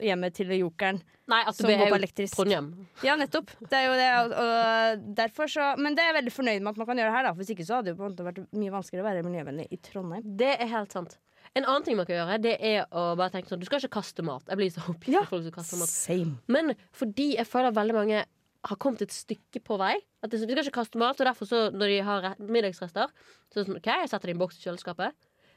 [0.00, 1.02] hjemmet til Jokeren.
[1.30, 2.34] Nei, det er jo elektrisk.
[2.34, 2.70] Trondheim.
[3.06, 3.52] Ja, nettopp.
[3.62, 6.72] Det er jo det, og, og derfor så, men det er jeg veldig fornøyd med
[6.72, 7.28] at man kan gjøre det her.
[7.28, 7.34] Da.
[7.38, 9.68] Hvis ikke så hadde det jo på en måte vært mye vanskeligere å være miljøvennlig
[9.70, 10.24] i Trondheim.
[10.40, 11.18] Det er helt sant.
[11.58, 13.96] En annen ting man kan gjøre, det er å bare tenke sånn Du skal ikke
[13.98, 14.44] kaste mat.
[14.46, 15.24] Jeg blir så oppgitt Ja.
[15.26, 15.88] folk som kaster mat.
[15.90, 16.36] Same.
[16.46, 18.20] Men fordi jeg føler veldig mange
[18.68, 19.96] har kommet et stykke på vei.
[20.22, 23.08] At er sånn, skal ikke kaste mat, og derfor så når de har middagsrester,
[23.50, 25.12] så er det sånn, OK, jeg setter det i en boks i kjøleskapet.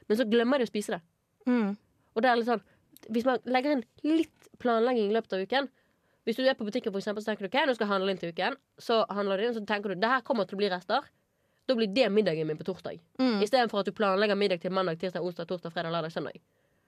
[0.08, 1.02] Men så glemmer de å spise det.
[1.46, 1.76] Mm.
[2.16, 2.62] Og det er litt sånn
[3.12, 5.66] Hvis man legger inn litt planlegging i løpet av uken
[6.24, 8.10] Hvis du er på butikken for eksempel, så tenker du OK, nå skal jeg handle
[8.14, 8.56] inn til uken.
[8.80, 11.04] Så handler du inn, så tenker du det her kommer til å bli rester.
[11.68, 12.98] Da blir det middagen min på torsdag.
[13.20, 13.38] Mm.
[13.44, 16.42] Istedenfor at du planlegger middag til mandag, tirsdag, onsdag, torsdag, fredag, lørdag, søndag.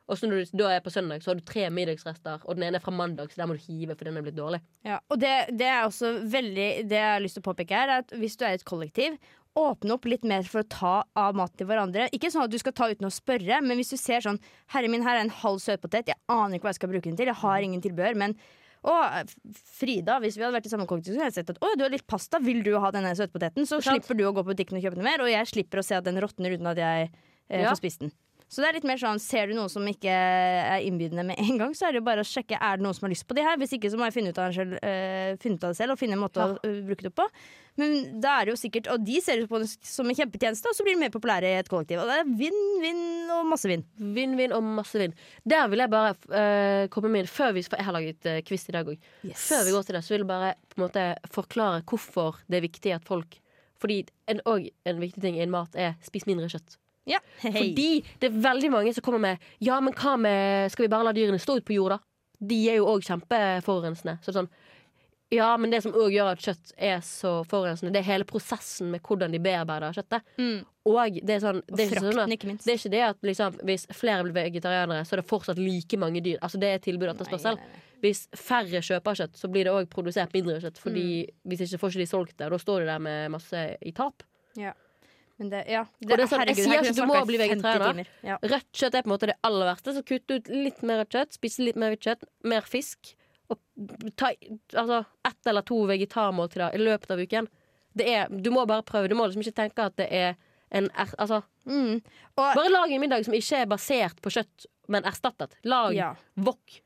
[0.06, 2.68] Og så når du da er på søndag, så har du tre middagsrester, og den
[2.68, 4.60] ene er fra mandag, så der må du hive, for den er blitt dårlig.
[4.86, 7.90] Ja, og det, det er også veldig Det jeg har lyst til å påpeke her,
[7.90, 9.16] er at hvis du er i et kollektiv,
[9.56, 12.10] åpne opp litt mer for å ta av mat til hverandre.
[12.14, 14.38] Ikke sånn at du skal ta uten å spørre, men hvis du ser sånn
[14.74, 17.18] Herre min, her er en halv søtpotet, jeg aner ikke hva jeg skal bruke den
[17.18, 18.36] til, jeg har ingen tilbehør, men
[18.86, 18.94] å,
[19.76, 21.92] Frida, hvis vi hadde vært i samme så hadde jeg sett at å, du har
[21.92, 23.66] litt pasta, vil du ha denne søtpoteten?
[23.68, 25.86] Så slipper du å gå på butikken og kjøpe den mer, og jeg slipper å
[25.86, 27.70] se at den råtner uten at jeg eh, Ja.
[27.72, 28.12] får spist den.
[28.46, 31.58] Så det er litt mer sånn, Ser du noe som ikke er innbydende med en
[31.58, 33.34] gang, så er det jo bare å sjekke er det noen som har lyst på
[33.34, 33.56] de her.
[33.58, 35.78] Hvis ikke så må jeg finne ut av det selv, øh, finne ut av det
[35.80, 36.52] selv og finne en måte Ja.
[36.54, 37.26] å eh, bruke det på.
[37.76, 40.70] Men da er det jo sikkert, Og de ser ut på det som en kjempetjeneste,
[40.70, 41.98] og så blir de mer populære i et kollektiv.
[42.00, 43.84] Og det er vinn, vinn og masse vinn.
[43.98, 45.12] Vinn-vinn og masse vinn.
[45.44, 48.40] Der vil jeg bare øh, komme med inn før vi, For jeg har laget uh,
[48.46, 48.98] quiz i dag òg.
[49.34, 51.04] Før vi går til det, så vil jeg bare på en måte
[51.34, 53.40] forklare hvorfor det er viktig at folk
[53.82, 56.78] Fordi en, og en viktig ting i en mat er spis mindre kjøtt.
[57.06, 57.52] Ja, hei.
[57.54, 57.88] Fordi
[58.20, 61.12] det er veldig mange som kommer med Ja, men hva med Skal vi bare la
[61.14, 62.00] dyrene stå ut på jorda?
[62.42, 64.18] De er jo òg kjempeforurensende.
[64.26, 64.48] Så sånn
[65.34, 68.92] Ja, men det som òg gjør at kjøtt er så forurensende, det er hele prosessen
[68.92, 70.22] med hvordan de bearbeider kjøttet.
[70.38, 70.60] Mm.
[70.86, 72.62] Og det er sånn det er, ikke sånn at, ikke minst.
[72.68, 75.98] det er ikke det at liksom, hvis flere blir vegetarianere, så er det fortsatt like
[75.98, 76.38] mange dyr.
[76.46, 77.58] Altså Det er tilbud og etterspørsel.
[78.04, 80.78] Hvis færre kjøper kjøtt, så blir det òg produsert mindre kjøtt.
[80.78, 81.34] Fordi Mm.
[81.50, 83.90] hvis ikke får ikke de solgt det, og da står de der med masse i
[83.92, 84.22] tap.
[85.38, 85.82] Men det, ja.
[86.00, 88.10] Det, det er sånn, jeg sier ikke at du må bli 50 vegetarianer.
[88.24, 88.38] Ja.
[88.40, 91.12] Rødt kjøtt er på en måte det aller verste, så kutt ut litt mer rødt
[91.18, 91.36] kjøtt.
[91.36, 93.12] Spis litt mer hvitt kjøtt, mer fisk.
[93.52, 93.60] Og
[94.16, 97.50] ta altså, ett eller to vegetarmåltider i løpet av uken.
[97.96, 99.12] Det er, du må bare prøve.
[99.12, 100.34] Du må liksom ikke tenke at det er
[100.74, 101.96] en altså, Mm.
[102.38, 105.56] Og Bare lag en middag som ikke er basert på kjøtt, men erstattet.
[105.66, 106.12] Lag Ja.
[106.36, 106.76] wok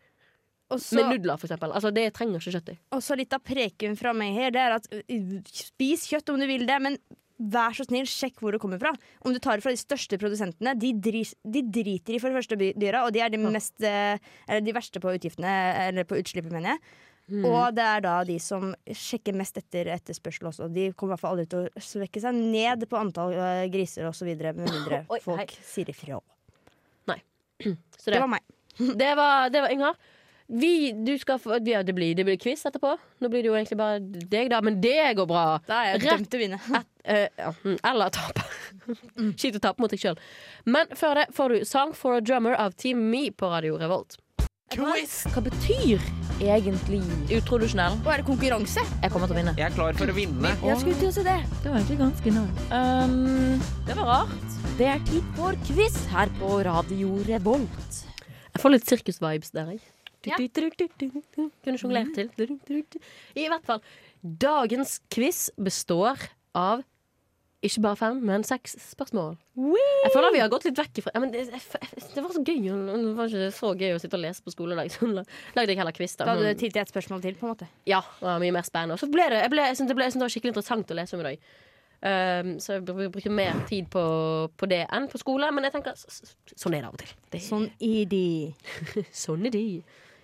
[0.70, 1.72] Også, med nudler, for eksempel.
[1.76, 2.78] Altså, det trenger ikke kjøtt i.
[2.92, 6.40] og så litt av preken fra meg her, det er at uh, spis kjøtt om
[6.40, 6.96] du vil det, men
[7.40, 8.92] vær så snill, sjekk hvor det kommer fra.
[9.24, 12.40] Om du tar det fra de største produsentene, de, dris, de driter i for det
[12.40, 15.54] første dyra, og de er de, mest, eh, eller de verste på utgiftene,
[15.88, 16.84] eller på utslippet, mener jeg.
[17.30, 17.44] Mm.
[17.46, 20.66] Og det er da de som sjekker mest etter etterspørsel også.
[20.72, 24.08] De kommer i hvert fall aldri til å svekke seg ned på antall eh, griser
[24.10, 25.24] osv., med mindre Oi, hei.
[25.28, 26.18] folk sier ifra.
[28.00, 28.44] Så Det det, var meg.
[29.02, 29.96] det var, det var Inger.
[30.50, 32.96] Vi, du skal få, ja, det, blir, det blir quiz etterpå.
[33.22, 35.44] Nå blir det jo egentlig bare deg, da, men det går bra.
[35.68, 36.58] Da er jeg dømt til å vinne.
[36.80, 38.46] Et, uh, ja, mm, eller tape.
[39.38, 40.18] Kjipt å tape mot deg sjøl.
[40.66, 44.18] Men før det får du 'Song for a Drummer' av Team Me på Radio Revolt.
[44.70, 45.24] Quiz!
[45.34, 46.02] Hva betyr
[46.38, 47.00] egentlig
[47.34, 47.96] utrodusjonell?
[48.04, 48.84] Og er det konkurranse?
[49.02, 49.54] Jeg kommer til å vinne.
[49.58, 50.52] Jeg er klar for å vinne.
[50.62, 51.38] Jeg skulle til å si det.
[51.64, 52.60] Det var egentlig ganske nært.
[52.70, 54.58] Um, det var rart.
[54.78, 57.98] Det er tid for quiz her på Radio Revolt.
[58.54, 59.82] Jeg får litt sirkusvibes der, jeg.
[60.28, 60.36] Ja.
[61.64, 62.28] Kunne sjonglert til.
[63.36, 63.80] I hvert fall.
[64.22, 66.18] Dagens quiz består
[66.54, 66.82] av
[67.62, 69.34] ikke bare fem, men seks spørsmål.
[69.60, 72.40] Jeg føler vi har gått litt vekk ifra ja, men det, jeg- det var så
[72.40, 72.62] gøy.
[72.64, 74.88] Det var ikke så gøy å sitte og lese på skoledag.
[74.94, 75.04] Så
[75.56, 76.16] lagde jeg heller quiz.
[76.16, 76.24] Da.
[76.24, 77.68] Da hadde du tid til et spørsmål til, på en måte.
[77.84, 78.96] Ja, det var mye mer spennende.
[78.98, 81.20] Så ble det, jeg, ble, jeg, det ble, det var skikkelig interessant å lese om
[81.20, 81.38] i dag.
[82.00, 84.02] Um, så jeg br- bruker mer tid på,
[84.56, 85.50] på det enn på skole.
[85.52, 87.12] Men jeg tenker sånn er det av og til.
[87.30, 88.24] Det, Sånn er de.
[89.12, 89.66] sånn er de.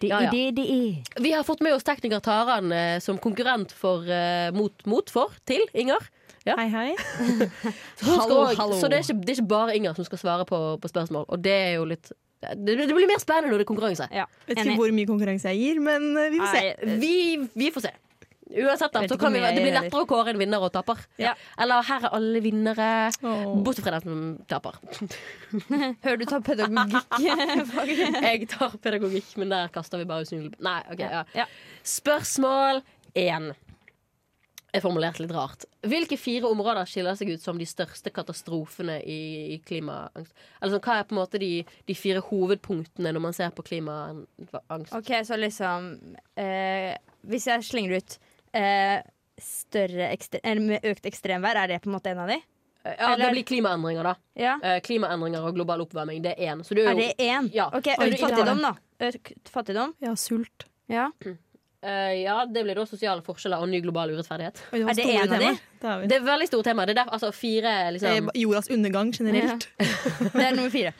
[0.00, 1.22] Det er det det er.
[1.22, 5.32] Vi har fått med oss tekniker Taran eh, som konkurrent for, eh, mot, mot for
[5.48, 6.04] til Inger.
[6.46, 6.90] Hei, hei.
[6.96, 7.24] Så,
[8.06, 8.76] hun skal Hallo, også- hallo.
[8.78, 11.24] så det, er ikke, det er ikke bare Inger som skal svare på, på spørsmål.
[11.28, 12.12] Og det er jo litt
[12.46, 14.06] Det, det blir mer spennende når det er konkurranse.
[14.14, 14.74] Ja, Vet enig.
[14.76, 16.66] ikke hvor mye konkurranse jeg gir, men eh, vi får se.
[16.87, 17.14] Nei, vi,
[17.64, 17.92] vi får se.
[18.50, 21.00] Uansett, da, så kan vi, det blir lettere å kåre en vinner og taper.
[21.18, 21.32] Ja.
[21.59, 22.88] Eller her er alle vinnere,
[23.26, 23.56] oh.
[23.66, 24.78] bortsett fra den som taper.
[26.06, 27.16] Hører du tar pedagogikk?
[28.28, 31.22] Jeg tar pedagogikk, men der kaster vi bare usynlig Nei, ok, ja.
[31.35, 31.46] Ja.
[31.87, 32.85] Spørsmål
[33.18, 33.50] én.
[34.76, 35.64] Er formulert litt rart.
[35.87, 39.20] Hvilke fire områder skiller seg ut som de største katastrofene i,
[39.54, 40.35] i klimaangst?
[40.61, 41.50] Altså, hva er på en måte de,
[41.88, 44.94] de fire hovedpunktene når man ser på klimaangst?
[44.98, 45.92] OK, så liksom
[46.38, 46.92] eh,
[47.26, 48.18] Hvis jeg slenger ut
[48.57, 49.03] eh,
[49.38, 52.38] større ekstre med økt ekstremvær, er det på en måte en av de?
[52.87, 54.14] Ja, eller- det blir klimaendringer, da.
[54.38, 54.59] Ja.
[54.62, 56.61] Eh, klimaendringer og global oppvarming, det er én.
[56.62, 57.51] Er Er jo det én?
[57.53, 57.66] Ja.
[57.75, 58.75] OK, økt fattigdom, da.
[59.01, 59.95] Økt fattigdom.
[60.01, 60.66] Ja, sult.
[60.88, 61.09] Ja.
[61.87, 64.59] Eh, ja, det blir da sosiale forskjeller og ny global urettferdighet.
[64.75, 65.51] Er det en av de?
[65.79, 65.92] Det.
[66.11, 66.87] Det er veldig store tema.
[66.88, 69.68] Det er derfor, altså fire Eh, liksom Jordas undergang generelt.
[70.35, 70.92] Det er nummer fire.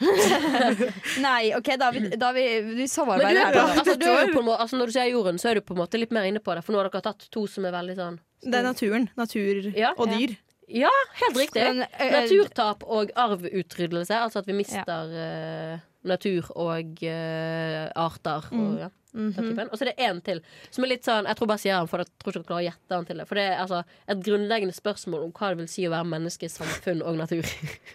[1.27, 2.45] Nei, OK, da har vi, da vi,
[2.83, 3.57] vi samarbeider er her.
[3.57, 5.83] på, altså, du er på altså, når du sier jorden, så er du på en
[5.83, 6.63] måte litt mer inne på det.
[6.67, 9.09] For nå har dere tatt to som er veldig sånn Det er naturen.
[9.19, 9.93] Natur Ja.
[9.97, 10.37] og dyr.
[10.67, 11.63] Ja, helt riktig.
[11.63, 14.19] Men, uh, Naturtap og arvutryddelse.
[14.19, 18.49] Altså at vi mister eh, natur og uh, arter.
[18.53, 19.69] Og, ja, mm -hmm.
[19.71, 21.89] og så er det én til, som er litt sånn Jeg tror bare sier han,
[21.89, 23.29] for jeg tror ikke dere klarer å gjette han til det.
[23.29, 26.49] For det er altså et grunnleggende spørsmål om hva det vil si å være menneske,
[26.49, 27.45] samfunn og natur.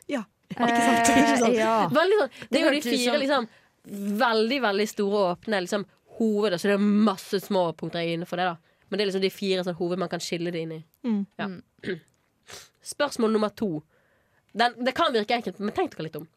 [0.07, 0.23] Ja.
[0.51, 1.17] Ikke sant?
[1.17, 1.55] Ikke sant?
[1.55, 1.89] Ja.
[1.89, 3.47] Sånn, det er jo de fire som- liksom,
[4.19, 5.85] veldig veldig store og åpne liksom,
[6.19, 8.45] hovedet, så det er masse små punkter innenfor det.
[8.45, 8.55] da
[8.89, 10.83] Men det er liksom de fire sånn, hoved man kan skille det inn i.
[11.03, 11.25] Mm.
[11.37, 11.47] Ja.
[12.91, 13.71] Spørsmål nummer to.
[14.53, 16.27] Den, det kan virke enkelt, men tenk dere litt om.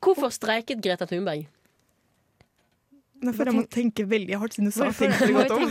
[0.00, 1.46] Hvorfor streiket Greta Thunberg?
[3.18, 5.64] Nå føler jeg må tenke veldig hardt siden du sa ting tenk godt om.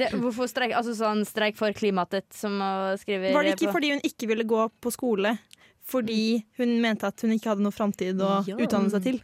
[0.00, 3.74] det, hvorfor streik, altså sånn streik for klimatet, som hun skriver Var det ikke på-
[3.76, 5.34] fordi hun ikke ville gå på skole?
[5.86, 8.56] Fordi hun mente at hun ikke hadde noe framtid å Ja.
[8.56, 9.20] utdanne seg til?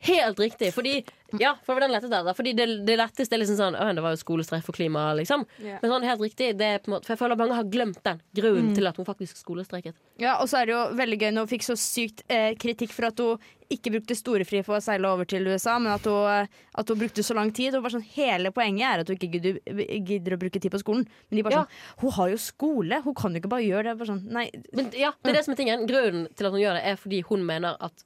[0.00, 0.70] Helt riktig.
[0.72, 1.04] Fordi,
[1.38, 4.64] ja, for der, fordi det, det letteste er liksom sånn «Å, Det var jo skolestreik
[4.64, 5.44] for klimaet, liksom.
[5.60, 5.76] Yeah.
[5.82, 8.22] Men sånn helt riktig, det på en måte, for jeg føler mange har glemt den
[8.38, 9.98] grunnen til at hun faktisk skolestreiket.
[10.22, 12.94] Ja, og så er det jo veldig gøy når hun fikk så sykt eh, kritikk
[12.96, 16.24] for at hun ikke brukte storefri for å seile over til USA, men at hun,
[16.32, 17.76] eh, at hun brukte så lang tid.
[17.76, 19.60] Og bare sånn, hele poenget er at hun ikke gidder,
[20.00, 21.04] gidder å bruke tid på skolen.
[21.28, 21.64] Men de bare Ja.
[21.66, 23.98] sånn Hun har jo skole, hun kan jo ikke bare gjøre det.
[24.00, 25.86] Bare sånn, nei, Men ja, det er det som er tingen.
[25.86, 28.04] Grunnen til at hun gjør det, er fordi hun mener at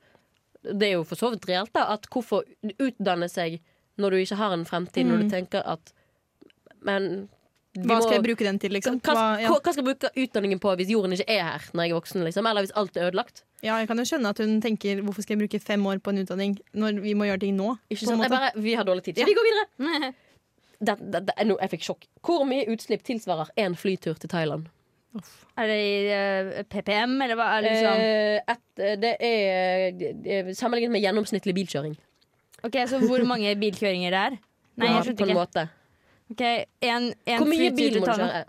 [0.64, 1.86] Det er jo for så vidt reelt, da.
[1.94, 2.44] At hvorfor
[2.80, 3.60] utdanne seg
[4.00, 5.92] når du ikke har en fremtid, når du tenker at
[6.84, 7.28] Men
[7.74, 9.00] Hva skal må- jeg bruke den til, liksom?
[9.00, 9.48] hva, Hva, ja.
[9.50, 12.24] hva, skal jeg bruke utdanningen på hvis jorden ikke er her når jeg er voksen?
[12.26, 12.46] Liksom?
[12.50, 13.42] Eller hvis alt er ødelagt?
[13.64, 16.12] ja, jeg kan jo skjønne at hun tenker hvorfor skal jeg bruke fem år på
[16.12, 17.78] en utdanning når vi må gjøre ting nå?
[17.90, 18.20] Ikke sant?
[18.28, 19.18] Bare, vi har dårlig tid.
[19.18, 20.12] Ja, vi går videre.
[20.84, 22.04] Det, det, det, jeg fikk sjokk.
[22.20, 24.68] Hvor mye utslipp tilsvarer én flytur til Thailand?
[25.14, 30.40] Er det i uh, PPM, eller hva er det liksom Eh, et, eh, det er
[30.40, 31.94] er sammenlignet med gjennomsnittlig bilkjøring.
[32.66, 34.36] OK, så hvor mange bilkjøringer det er?
[34.74, 35.38] Nei, Ja, jeg skjønte en ikke.
[35.38, 35.66] måte.
[36.34, 38.44] Okay, en, en Hvor mye bil må du kjøre?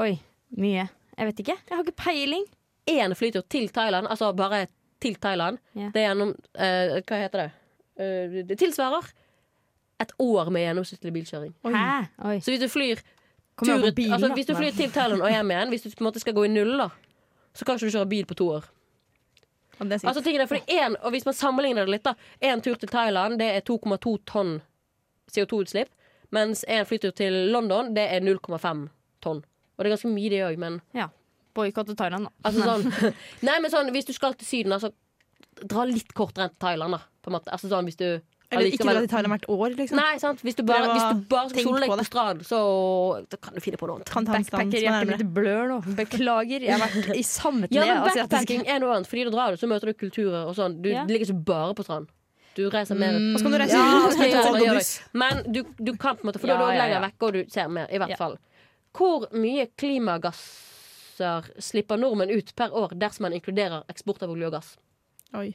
[0.00, 0.12] Oi,
[0.56, 0.88] mye.
[1.18, 1.56] Jeg vet ikke.
[1.68, 2.44] Jeg har ikke peiling.
[2.90, 4.66] Én flytur til Thailand, altså bare
[5.00, 5.92] til Thailand, yeah.
[5.92, 7.50] det er gjennom uh, Hva heter det?
[8.00, 9.12] Uh, det tilsvarer
[10.00, 11.52] et år med gjennomsnittlig bilkjøring.
[11.64, 11.88] Hæ?
[12.24, 12.40] Oi.
[12.40, 13.02] Så hvis du flyr
[13.66, 14.34] tur, på bilen, altså.
[14.34, 16.44] Hvis du flyr til Thailand og hjem igjen, hvis du på en måte skal gå
[16.48, 16.90] i null, da
[17.52, 18.66] så kan ikke du kjøre bil på to år.
[19.80, 19.96] Ja.
[19.96, 23.38] Altså, tingen fordi en, og Hvis man sammenligner det litt, da én tur til Thailand
[23.40, 24.58] det er 2,2 tonn
[25.32, 25.88] CO2-utslipp.
[26.30, 28.88] Mens en flytur til London det er 0,5
[29.24, 29.40] tonn.
[29.40, 30.80] Og det er ganske mye, det òg, men
[31.56, 32.32] Boikotte Thailand, da.
[32.44, 33.14] Altså sånn
[33.48, 34.92] Nei, men sånn, hvis du skal til Syden, altså
[35.60, 37.00] Dra litt kortere enn til Thailand, da.
[37.20, 37.50] På en måte.
[37.52, 38.06] Altså sånn hvis du
[38.50, 39.96] Eller ikke allikevel- dra til Thailand hvert år, liksom.
[39.96, 40.40] Nei, sant.
[40.42, 42.58] Hvis du bare, hvis du bare skal sole deg på på strand, så
[43.30, 44.10] da kan du finne på noe annet.
[44.10, 45.80] Er Backpackerhjertet mitt blør nå.
[45.94, 46.60] Beklager.
[46.60, 49.56] Jeg har vært i samtlige Ja, men backpacking er noe annet, fordi da drar du,
[49.56, 50.80] så møter du kulturer og sånn.
[50.82, 51.04] Du Ja.
[51.04, 52.08] ligger ikke bare på strand.
[52.56, 55.00] Du reiser mer Og så kan du reise Ja, og ja, det og.
[55.14, 57.44] Men du, du kan på en måte For da er du lenger vekke, og du
[57.48, 57.86] ser mer.
[57.92, 58.16] I hvert Ja.
[58.16, 58.38] fall.
[58.92, 64.52] Hvor mye klimagasser slipper nordmenn ut per år dersom man inkluderer eksport av olje og
[64.52, 64.76] gass?
[65.34, 65.54] Oi.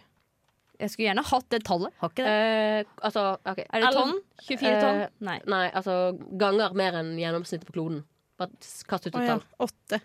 [0.80, 1.94] Jeg skulle gjerne hatt det tallet.
[2.02, 2.34] Har ikke det.
[2.34, 3.66] Eh, altså, okay.
[3.70, 4.18] Er det tonn?
[4.42, 5.00] 24 tonn?
[5.06, 5.38] Eh, Nei.
[5.52, 5.96] Nei, altså
[6.42, 8.04] ganger mer enn gjennomsnittet på kloden.
[8.40, 8.52] Bare
[8.90, 9.46] kast ut et oh, tall.
[9.68, 10.02] Åtte.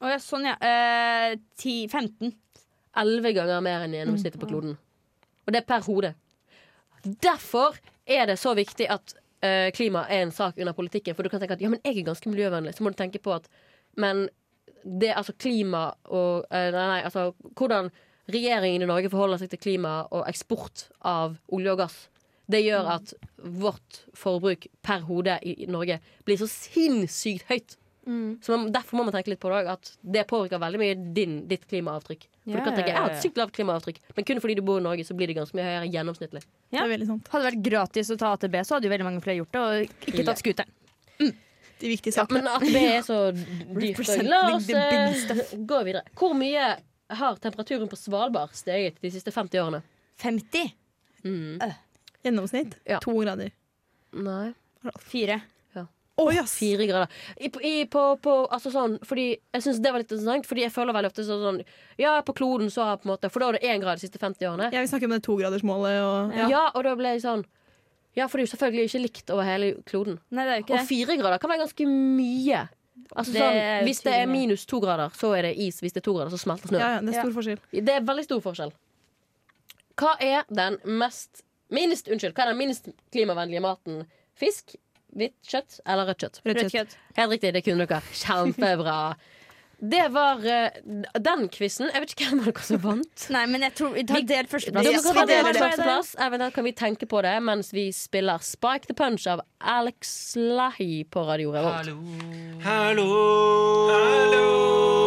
[0.00, 0.56] Å ja, sånn, ja.
[0.64, 2.34] Eh, 10, 15.
[3.00, 4.76] Elleve ganger mer enn gjennomsnittet på kloden.
[5.46, 6.12] Og det er per hode.
[7.04, 7.78] Derfor
[8.08, 11.16] er det så viktig at uh, klima er en sak under politikken.
[11.16, 12.74] For du kan tenke at ja, men jeg er ganske miljøvennlig.
[12.76, 13.48] Så må du tenke på at
[13.98, 14.28] Men
[14.84, 17.90] det, altså klima og uh, Nei, nei, altså hvordan
[18.32, 21.98] regjeringen i Norge forholder seg til klima og eksport av olje og gass.
[22.50, 23.12] Det gjør at
[23.62, 27.76] vårt forbruk per hode i Norge blir så sinnssykt høyt.
[28.42, 30.96] Så man, Derfor må man tenke litt på det òg, at det påvirker veldig mye
[31.14, 32.24] din, ditt klimaavtrykk.
[32.26, 32.58] For yeah.
[32.58, 34.84] du kan tenke jeg har et sykt lavt klimaavtrykk, men kun fordi du bor i
[34.84, 36.42] Norge, så blir det ganske mye høyere gjennomsnittlig.
[36.74, 36.88] Ja.
[36.90, 37.30] Det sant.
[37.30, 39.62] Hadde det vært gratis å ta AtB, så hadde jo veldig mange flere gjort det.
[39.62, 40.76] Og ikke tatt scooteren.
[41.80, 42.42] De viktige Ja, sakene.
[42.42, 43.18] men AtB er så
[43.80, 44.10] dyrt.
[44.26, 46.02] La oss eh, gå videre.
[46.18, 46.66] Hvor mye
[47.10, 49.82] har temperaturen på Svalbard steget de siste 50 årene?
[50.22, 50.72] 50.
[52.24, 52.98] Gjennomsnitt Ja.
[53.00, 53.50] to grader.
[54.12, 54.52] Nei.
[54.98, 55.40] Fire.
[56.20, 56.52] Å yes.
[56.58, 57.08] Fire grader.
[57.40, 60.72] I, i, på, på, altså sånn, fordi Jeg syns det var litt interessant, Fordi jeg
[60.74, 61.62] føler veldig ofte så- sånn
[61.96, 64.04] Ja, på kloden så har på en måte For da var det én grad de
[64.06, 64.68] siste 50 årene.
[64.70, 66.70] Ja, vi snakker om det togradersmålet og Ja.
[66.74, 67.44] og da ble jeg sånn
[68.14, 70.18] Ja, for det er jo selvfølgelig ikke likt over hele kloden.
[70.30, 72.68] Nei, det er jo ikke Og fire grader kan være ganske mye.
[73.14, 75.80] Altså Det sånn, Hvis det er minus to grader, så er det is.
[75.82, 76.80] Hvis det er to grader, så smelter snøen.
[76.82, 77.60] Ja, ja, det er stor forskjell.
[77.72, 78.72] Det er veldig stor forskjell.
[80.00, 84.04] Hva er den mest minst, Unnskyld, hva er den minst klimavennlige maten?
[84.38, 84.76] Fisk,
[85.16, 86.40] hvitt kjøtt eller rødt kjøtt?
[86.46, 86.96] Rødt kjøtt.
[87.18, 88.00] Helt riktig, det kunne dere.
[88.22, 88.96] Kjempebra.
[89.80, 90.68] Det var eh,
[91.18, 91.88] den quizen.
[91.94, 93.26] Jeg vet ikke hvem av dere som vant.
[93.32, 94.84] Nei, men jeg tror vi tar del førsteplass.
[94.84, 99.26] Dere Yes, kan vi ta kan tenke på det mens vi spiller Spike the Punch
[99.30, 101.92] av Alex Lahi på Radio Revolt.
[102.64, 103.10] Hallo.
[103.90, 104.90] Hallo.
[104.90, 104.99] Vi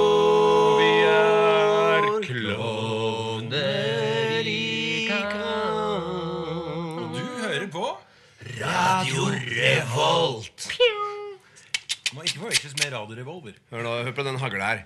[12.63, 13.55] Må med Radio Revolver.
[13.73, 14.83] Hør, nå, hør på den hagla her.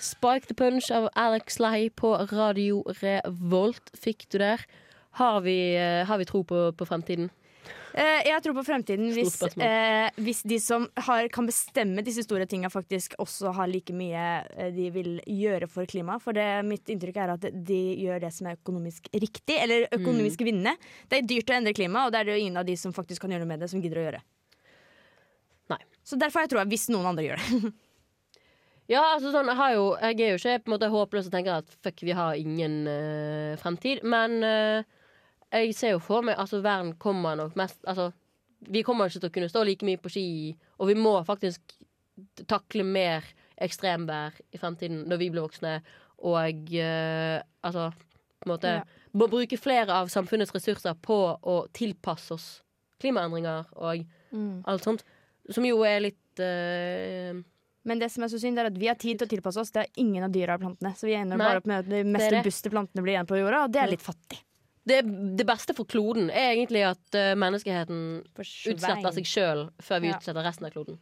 [0.00, 4.64] Spike the Punch av Alex Lahi på Radio Revolt fikk du der.
[5.16, 7.30] Har vi, eh, har vi tro på, på fremtiden?
[7.94, 9.64] Eh, jeg tror på fremtiden hvis, spørsmål.
[9.66, 14.24] eh, hvis de som har, kan bestemme disse store tinga, faktisk også har like mye
[14.54, 16.22] eh, de vil gjøre for klimaet.
[16.22, 20.44] For det, mitt inntrykk er at de gjør det som er økonomisk riktig, eller økonomisk
[20.44, 20.76] vinnende.
[21.08, 22.92] Det er dyrt å endre klimaet, og det er det jo ingen av de som
[22.92, 24.22] faktisk kan gjøre noe med det, som gidder å gjøre.
[26.10, 27.72] Så derfor har jeg troa, hvis noen andre gjør det.
[28.90, 31.34] Ja, altså sånn, jeg, har jo, jeg er jo ikke på en måte håpløs og
[31.36, 34.00] tenker at fuck, vi har ingen uh, fremtid.
[34.02, 34.80] Men uh,
[35.54, 38.08] jeg ser jo for meg Altså, verden kommer nok mest Altså,
[38.66, 40.24] vi kommer ikke til å kunne stå like mye på ski,
[40.82, 41.76] og vi må faktisk
[42.50, 43.24] takle mer
[43.62, 45.76] ekstremvær i fremtiden når vi blir voksne,
[46.26, 48.82] og uh, altså på en måte Ja.
[49.14, 52.50] må bruke flere av samfunnets ressurser på å tilpasse oss
[53.00, 54.02] klimaendringer og
[54.66, 55.06] alt sånt.
[55.50, 57.40] Som jo er litt uh,
[57.84, 59.70] Men det som er så synd, er at vi har tid til å tilpasse oss.
[59.74, 60.92] Det er ingen av dyra og plantene.
[60.98, 62.40] Så vi ender Nei, bare opp med at de mest det er det.
[62.44, 64.38] robuste plantene blir igjen på jorda, og det er litt fattig.
[64.90, 64.98] det,
[65.38, 68.02] det beste for kloden er egentlig at uh, menneskeheten
[68.36, 70.18] utsetter seg sjøl før vi Ja.
[70.20, 70.98] utsetter resten av kloden.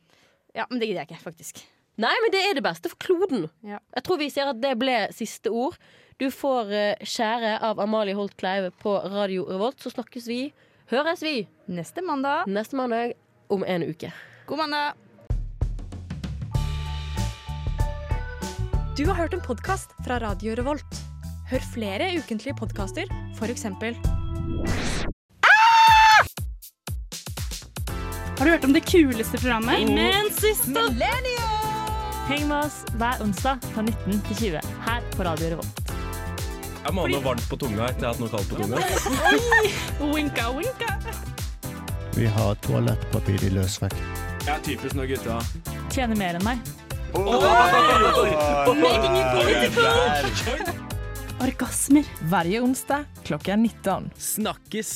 [0.54, 1.64] Ja, men det gidder jeg ikke, faktisk.
[1.98, 3.48] Nei, men det er det beste for kloden.
[3.66, 3.80] Ja.
[3.98, 5.74] Jeg tror vi ser at det ble siste ord.
[6.18, 6.70] Du får
[7.02, 9.82] 'Kjære' av Amalie Holt Kleive på Radio Revolt.
[9.82, 10.52] Så snakkes vi,
[10.94, 12.46] høres vi, Neste mandag.
[12.46, 13.12] neste mandag
[13.50, 14.12] om en uke.
[14.48, 14.92] God mandag.
[18.96, 21.00] Du har hørt en podkast fra Radio Revolt.
[21.50, 23.04] Hør flere ukentlige podkaster,
[23.36, 23.64] f.eks.
[28.38, 29.84] Har du hørt om det kuleste programmet?
[29.92, 30.88] Men siste
[32.30, 35.82] Heng med oss hver onsdag fra 19 til 20 her på Radio Revolt.
[36.86, 38.80] Jeg må ha noe varmt på tunga etter jeg har hatt noe kaldt på tunga.
[40.14, 40.96] Winka, winka.
[42.16, 44.17] Vi har toalettpapir i løsvekt.
[44.48, 45.34] Jeg er typisk når gutta
[45.92, 46.62] Tjener mer enn meg.
[48.78, 50.72] Making it political.
[51.44, 52.08] Orgasmer.
[52.32, 54.08] Hver onsdag klokka 19.
[54.16, 54.94] Snakkes!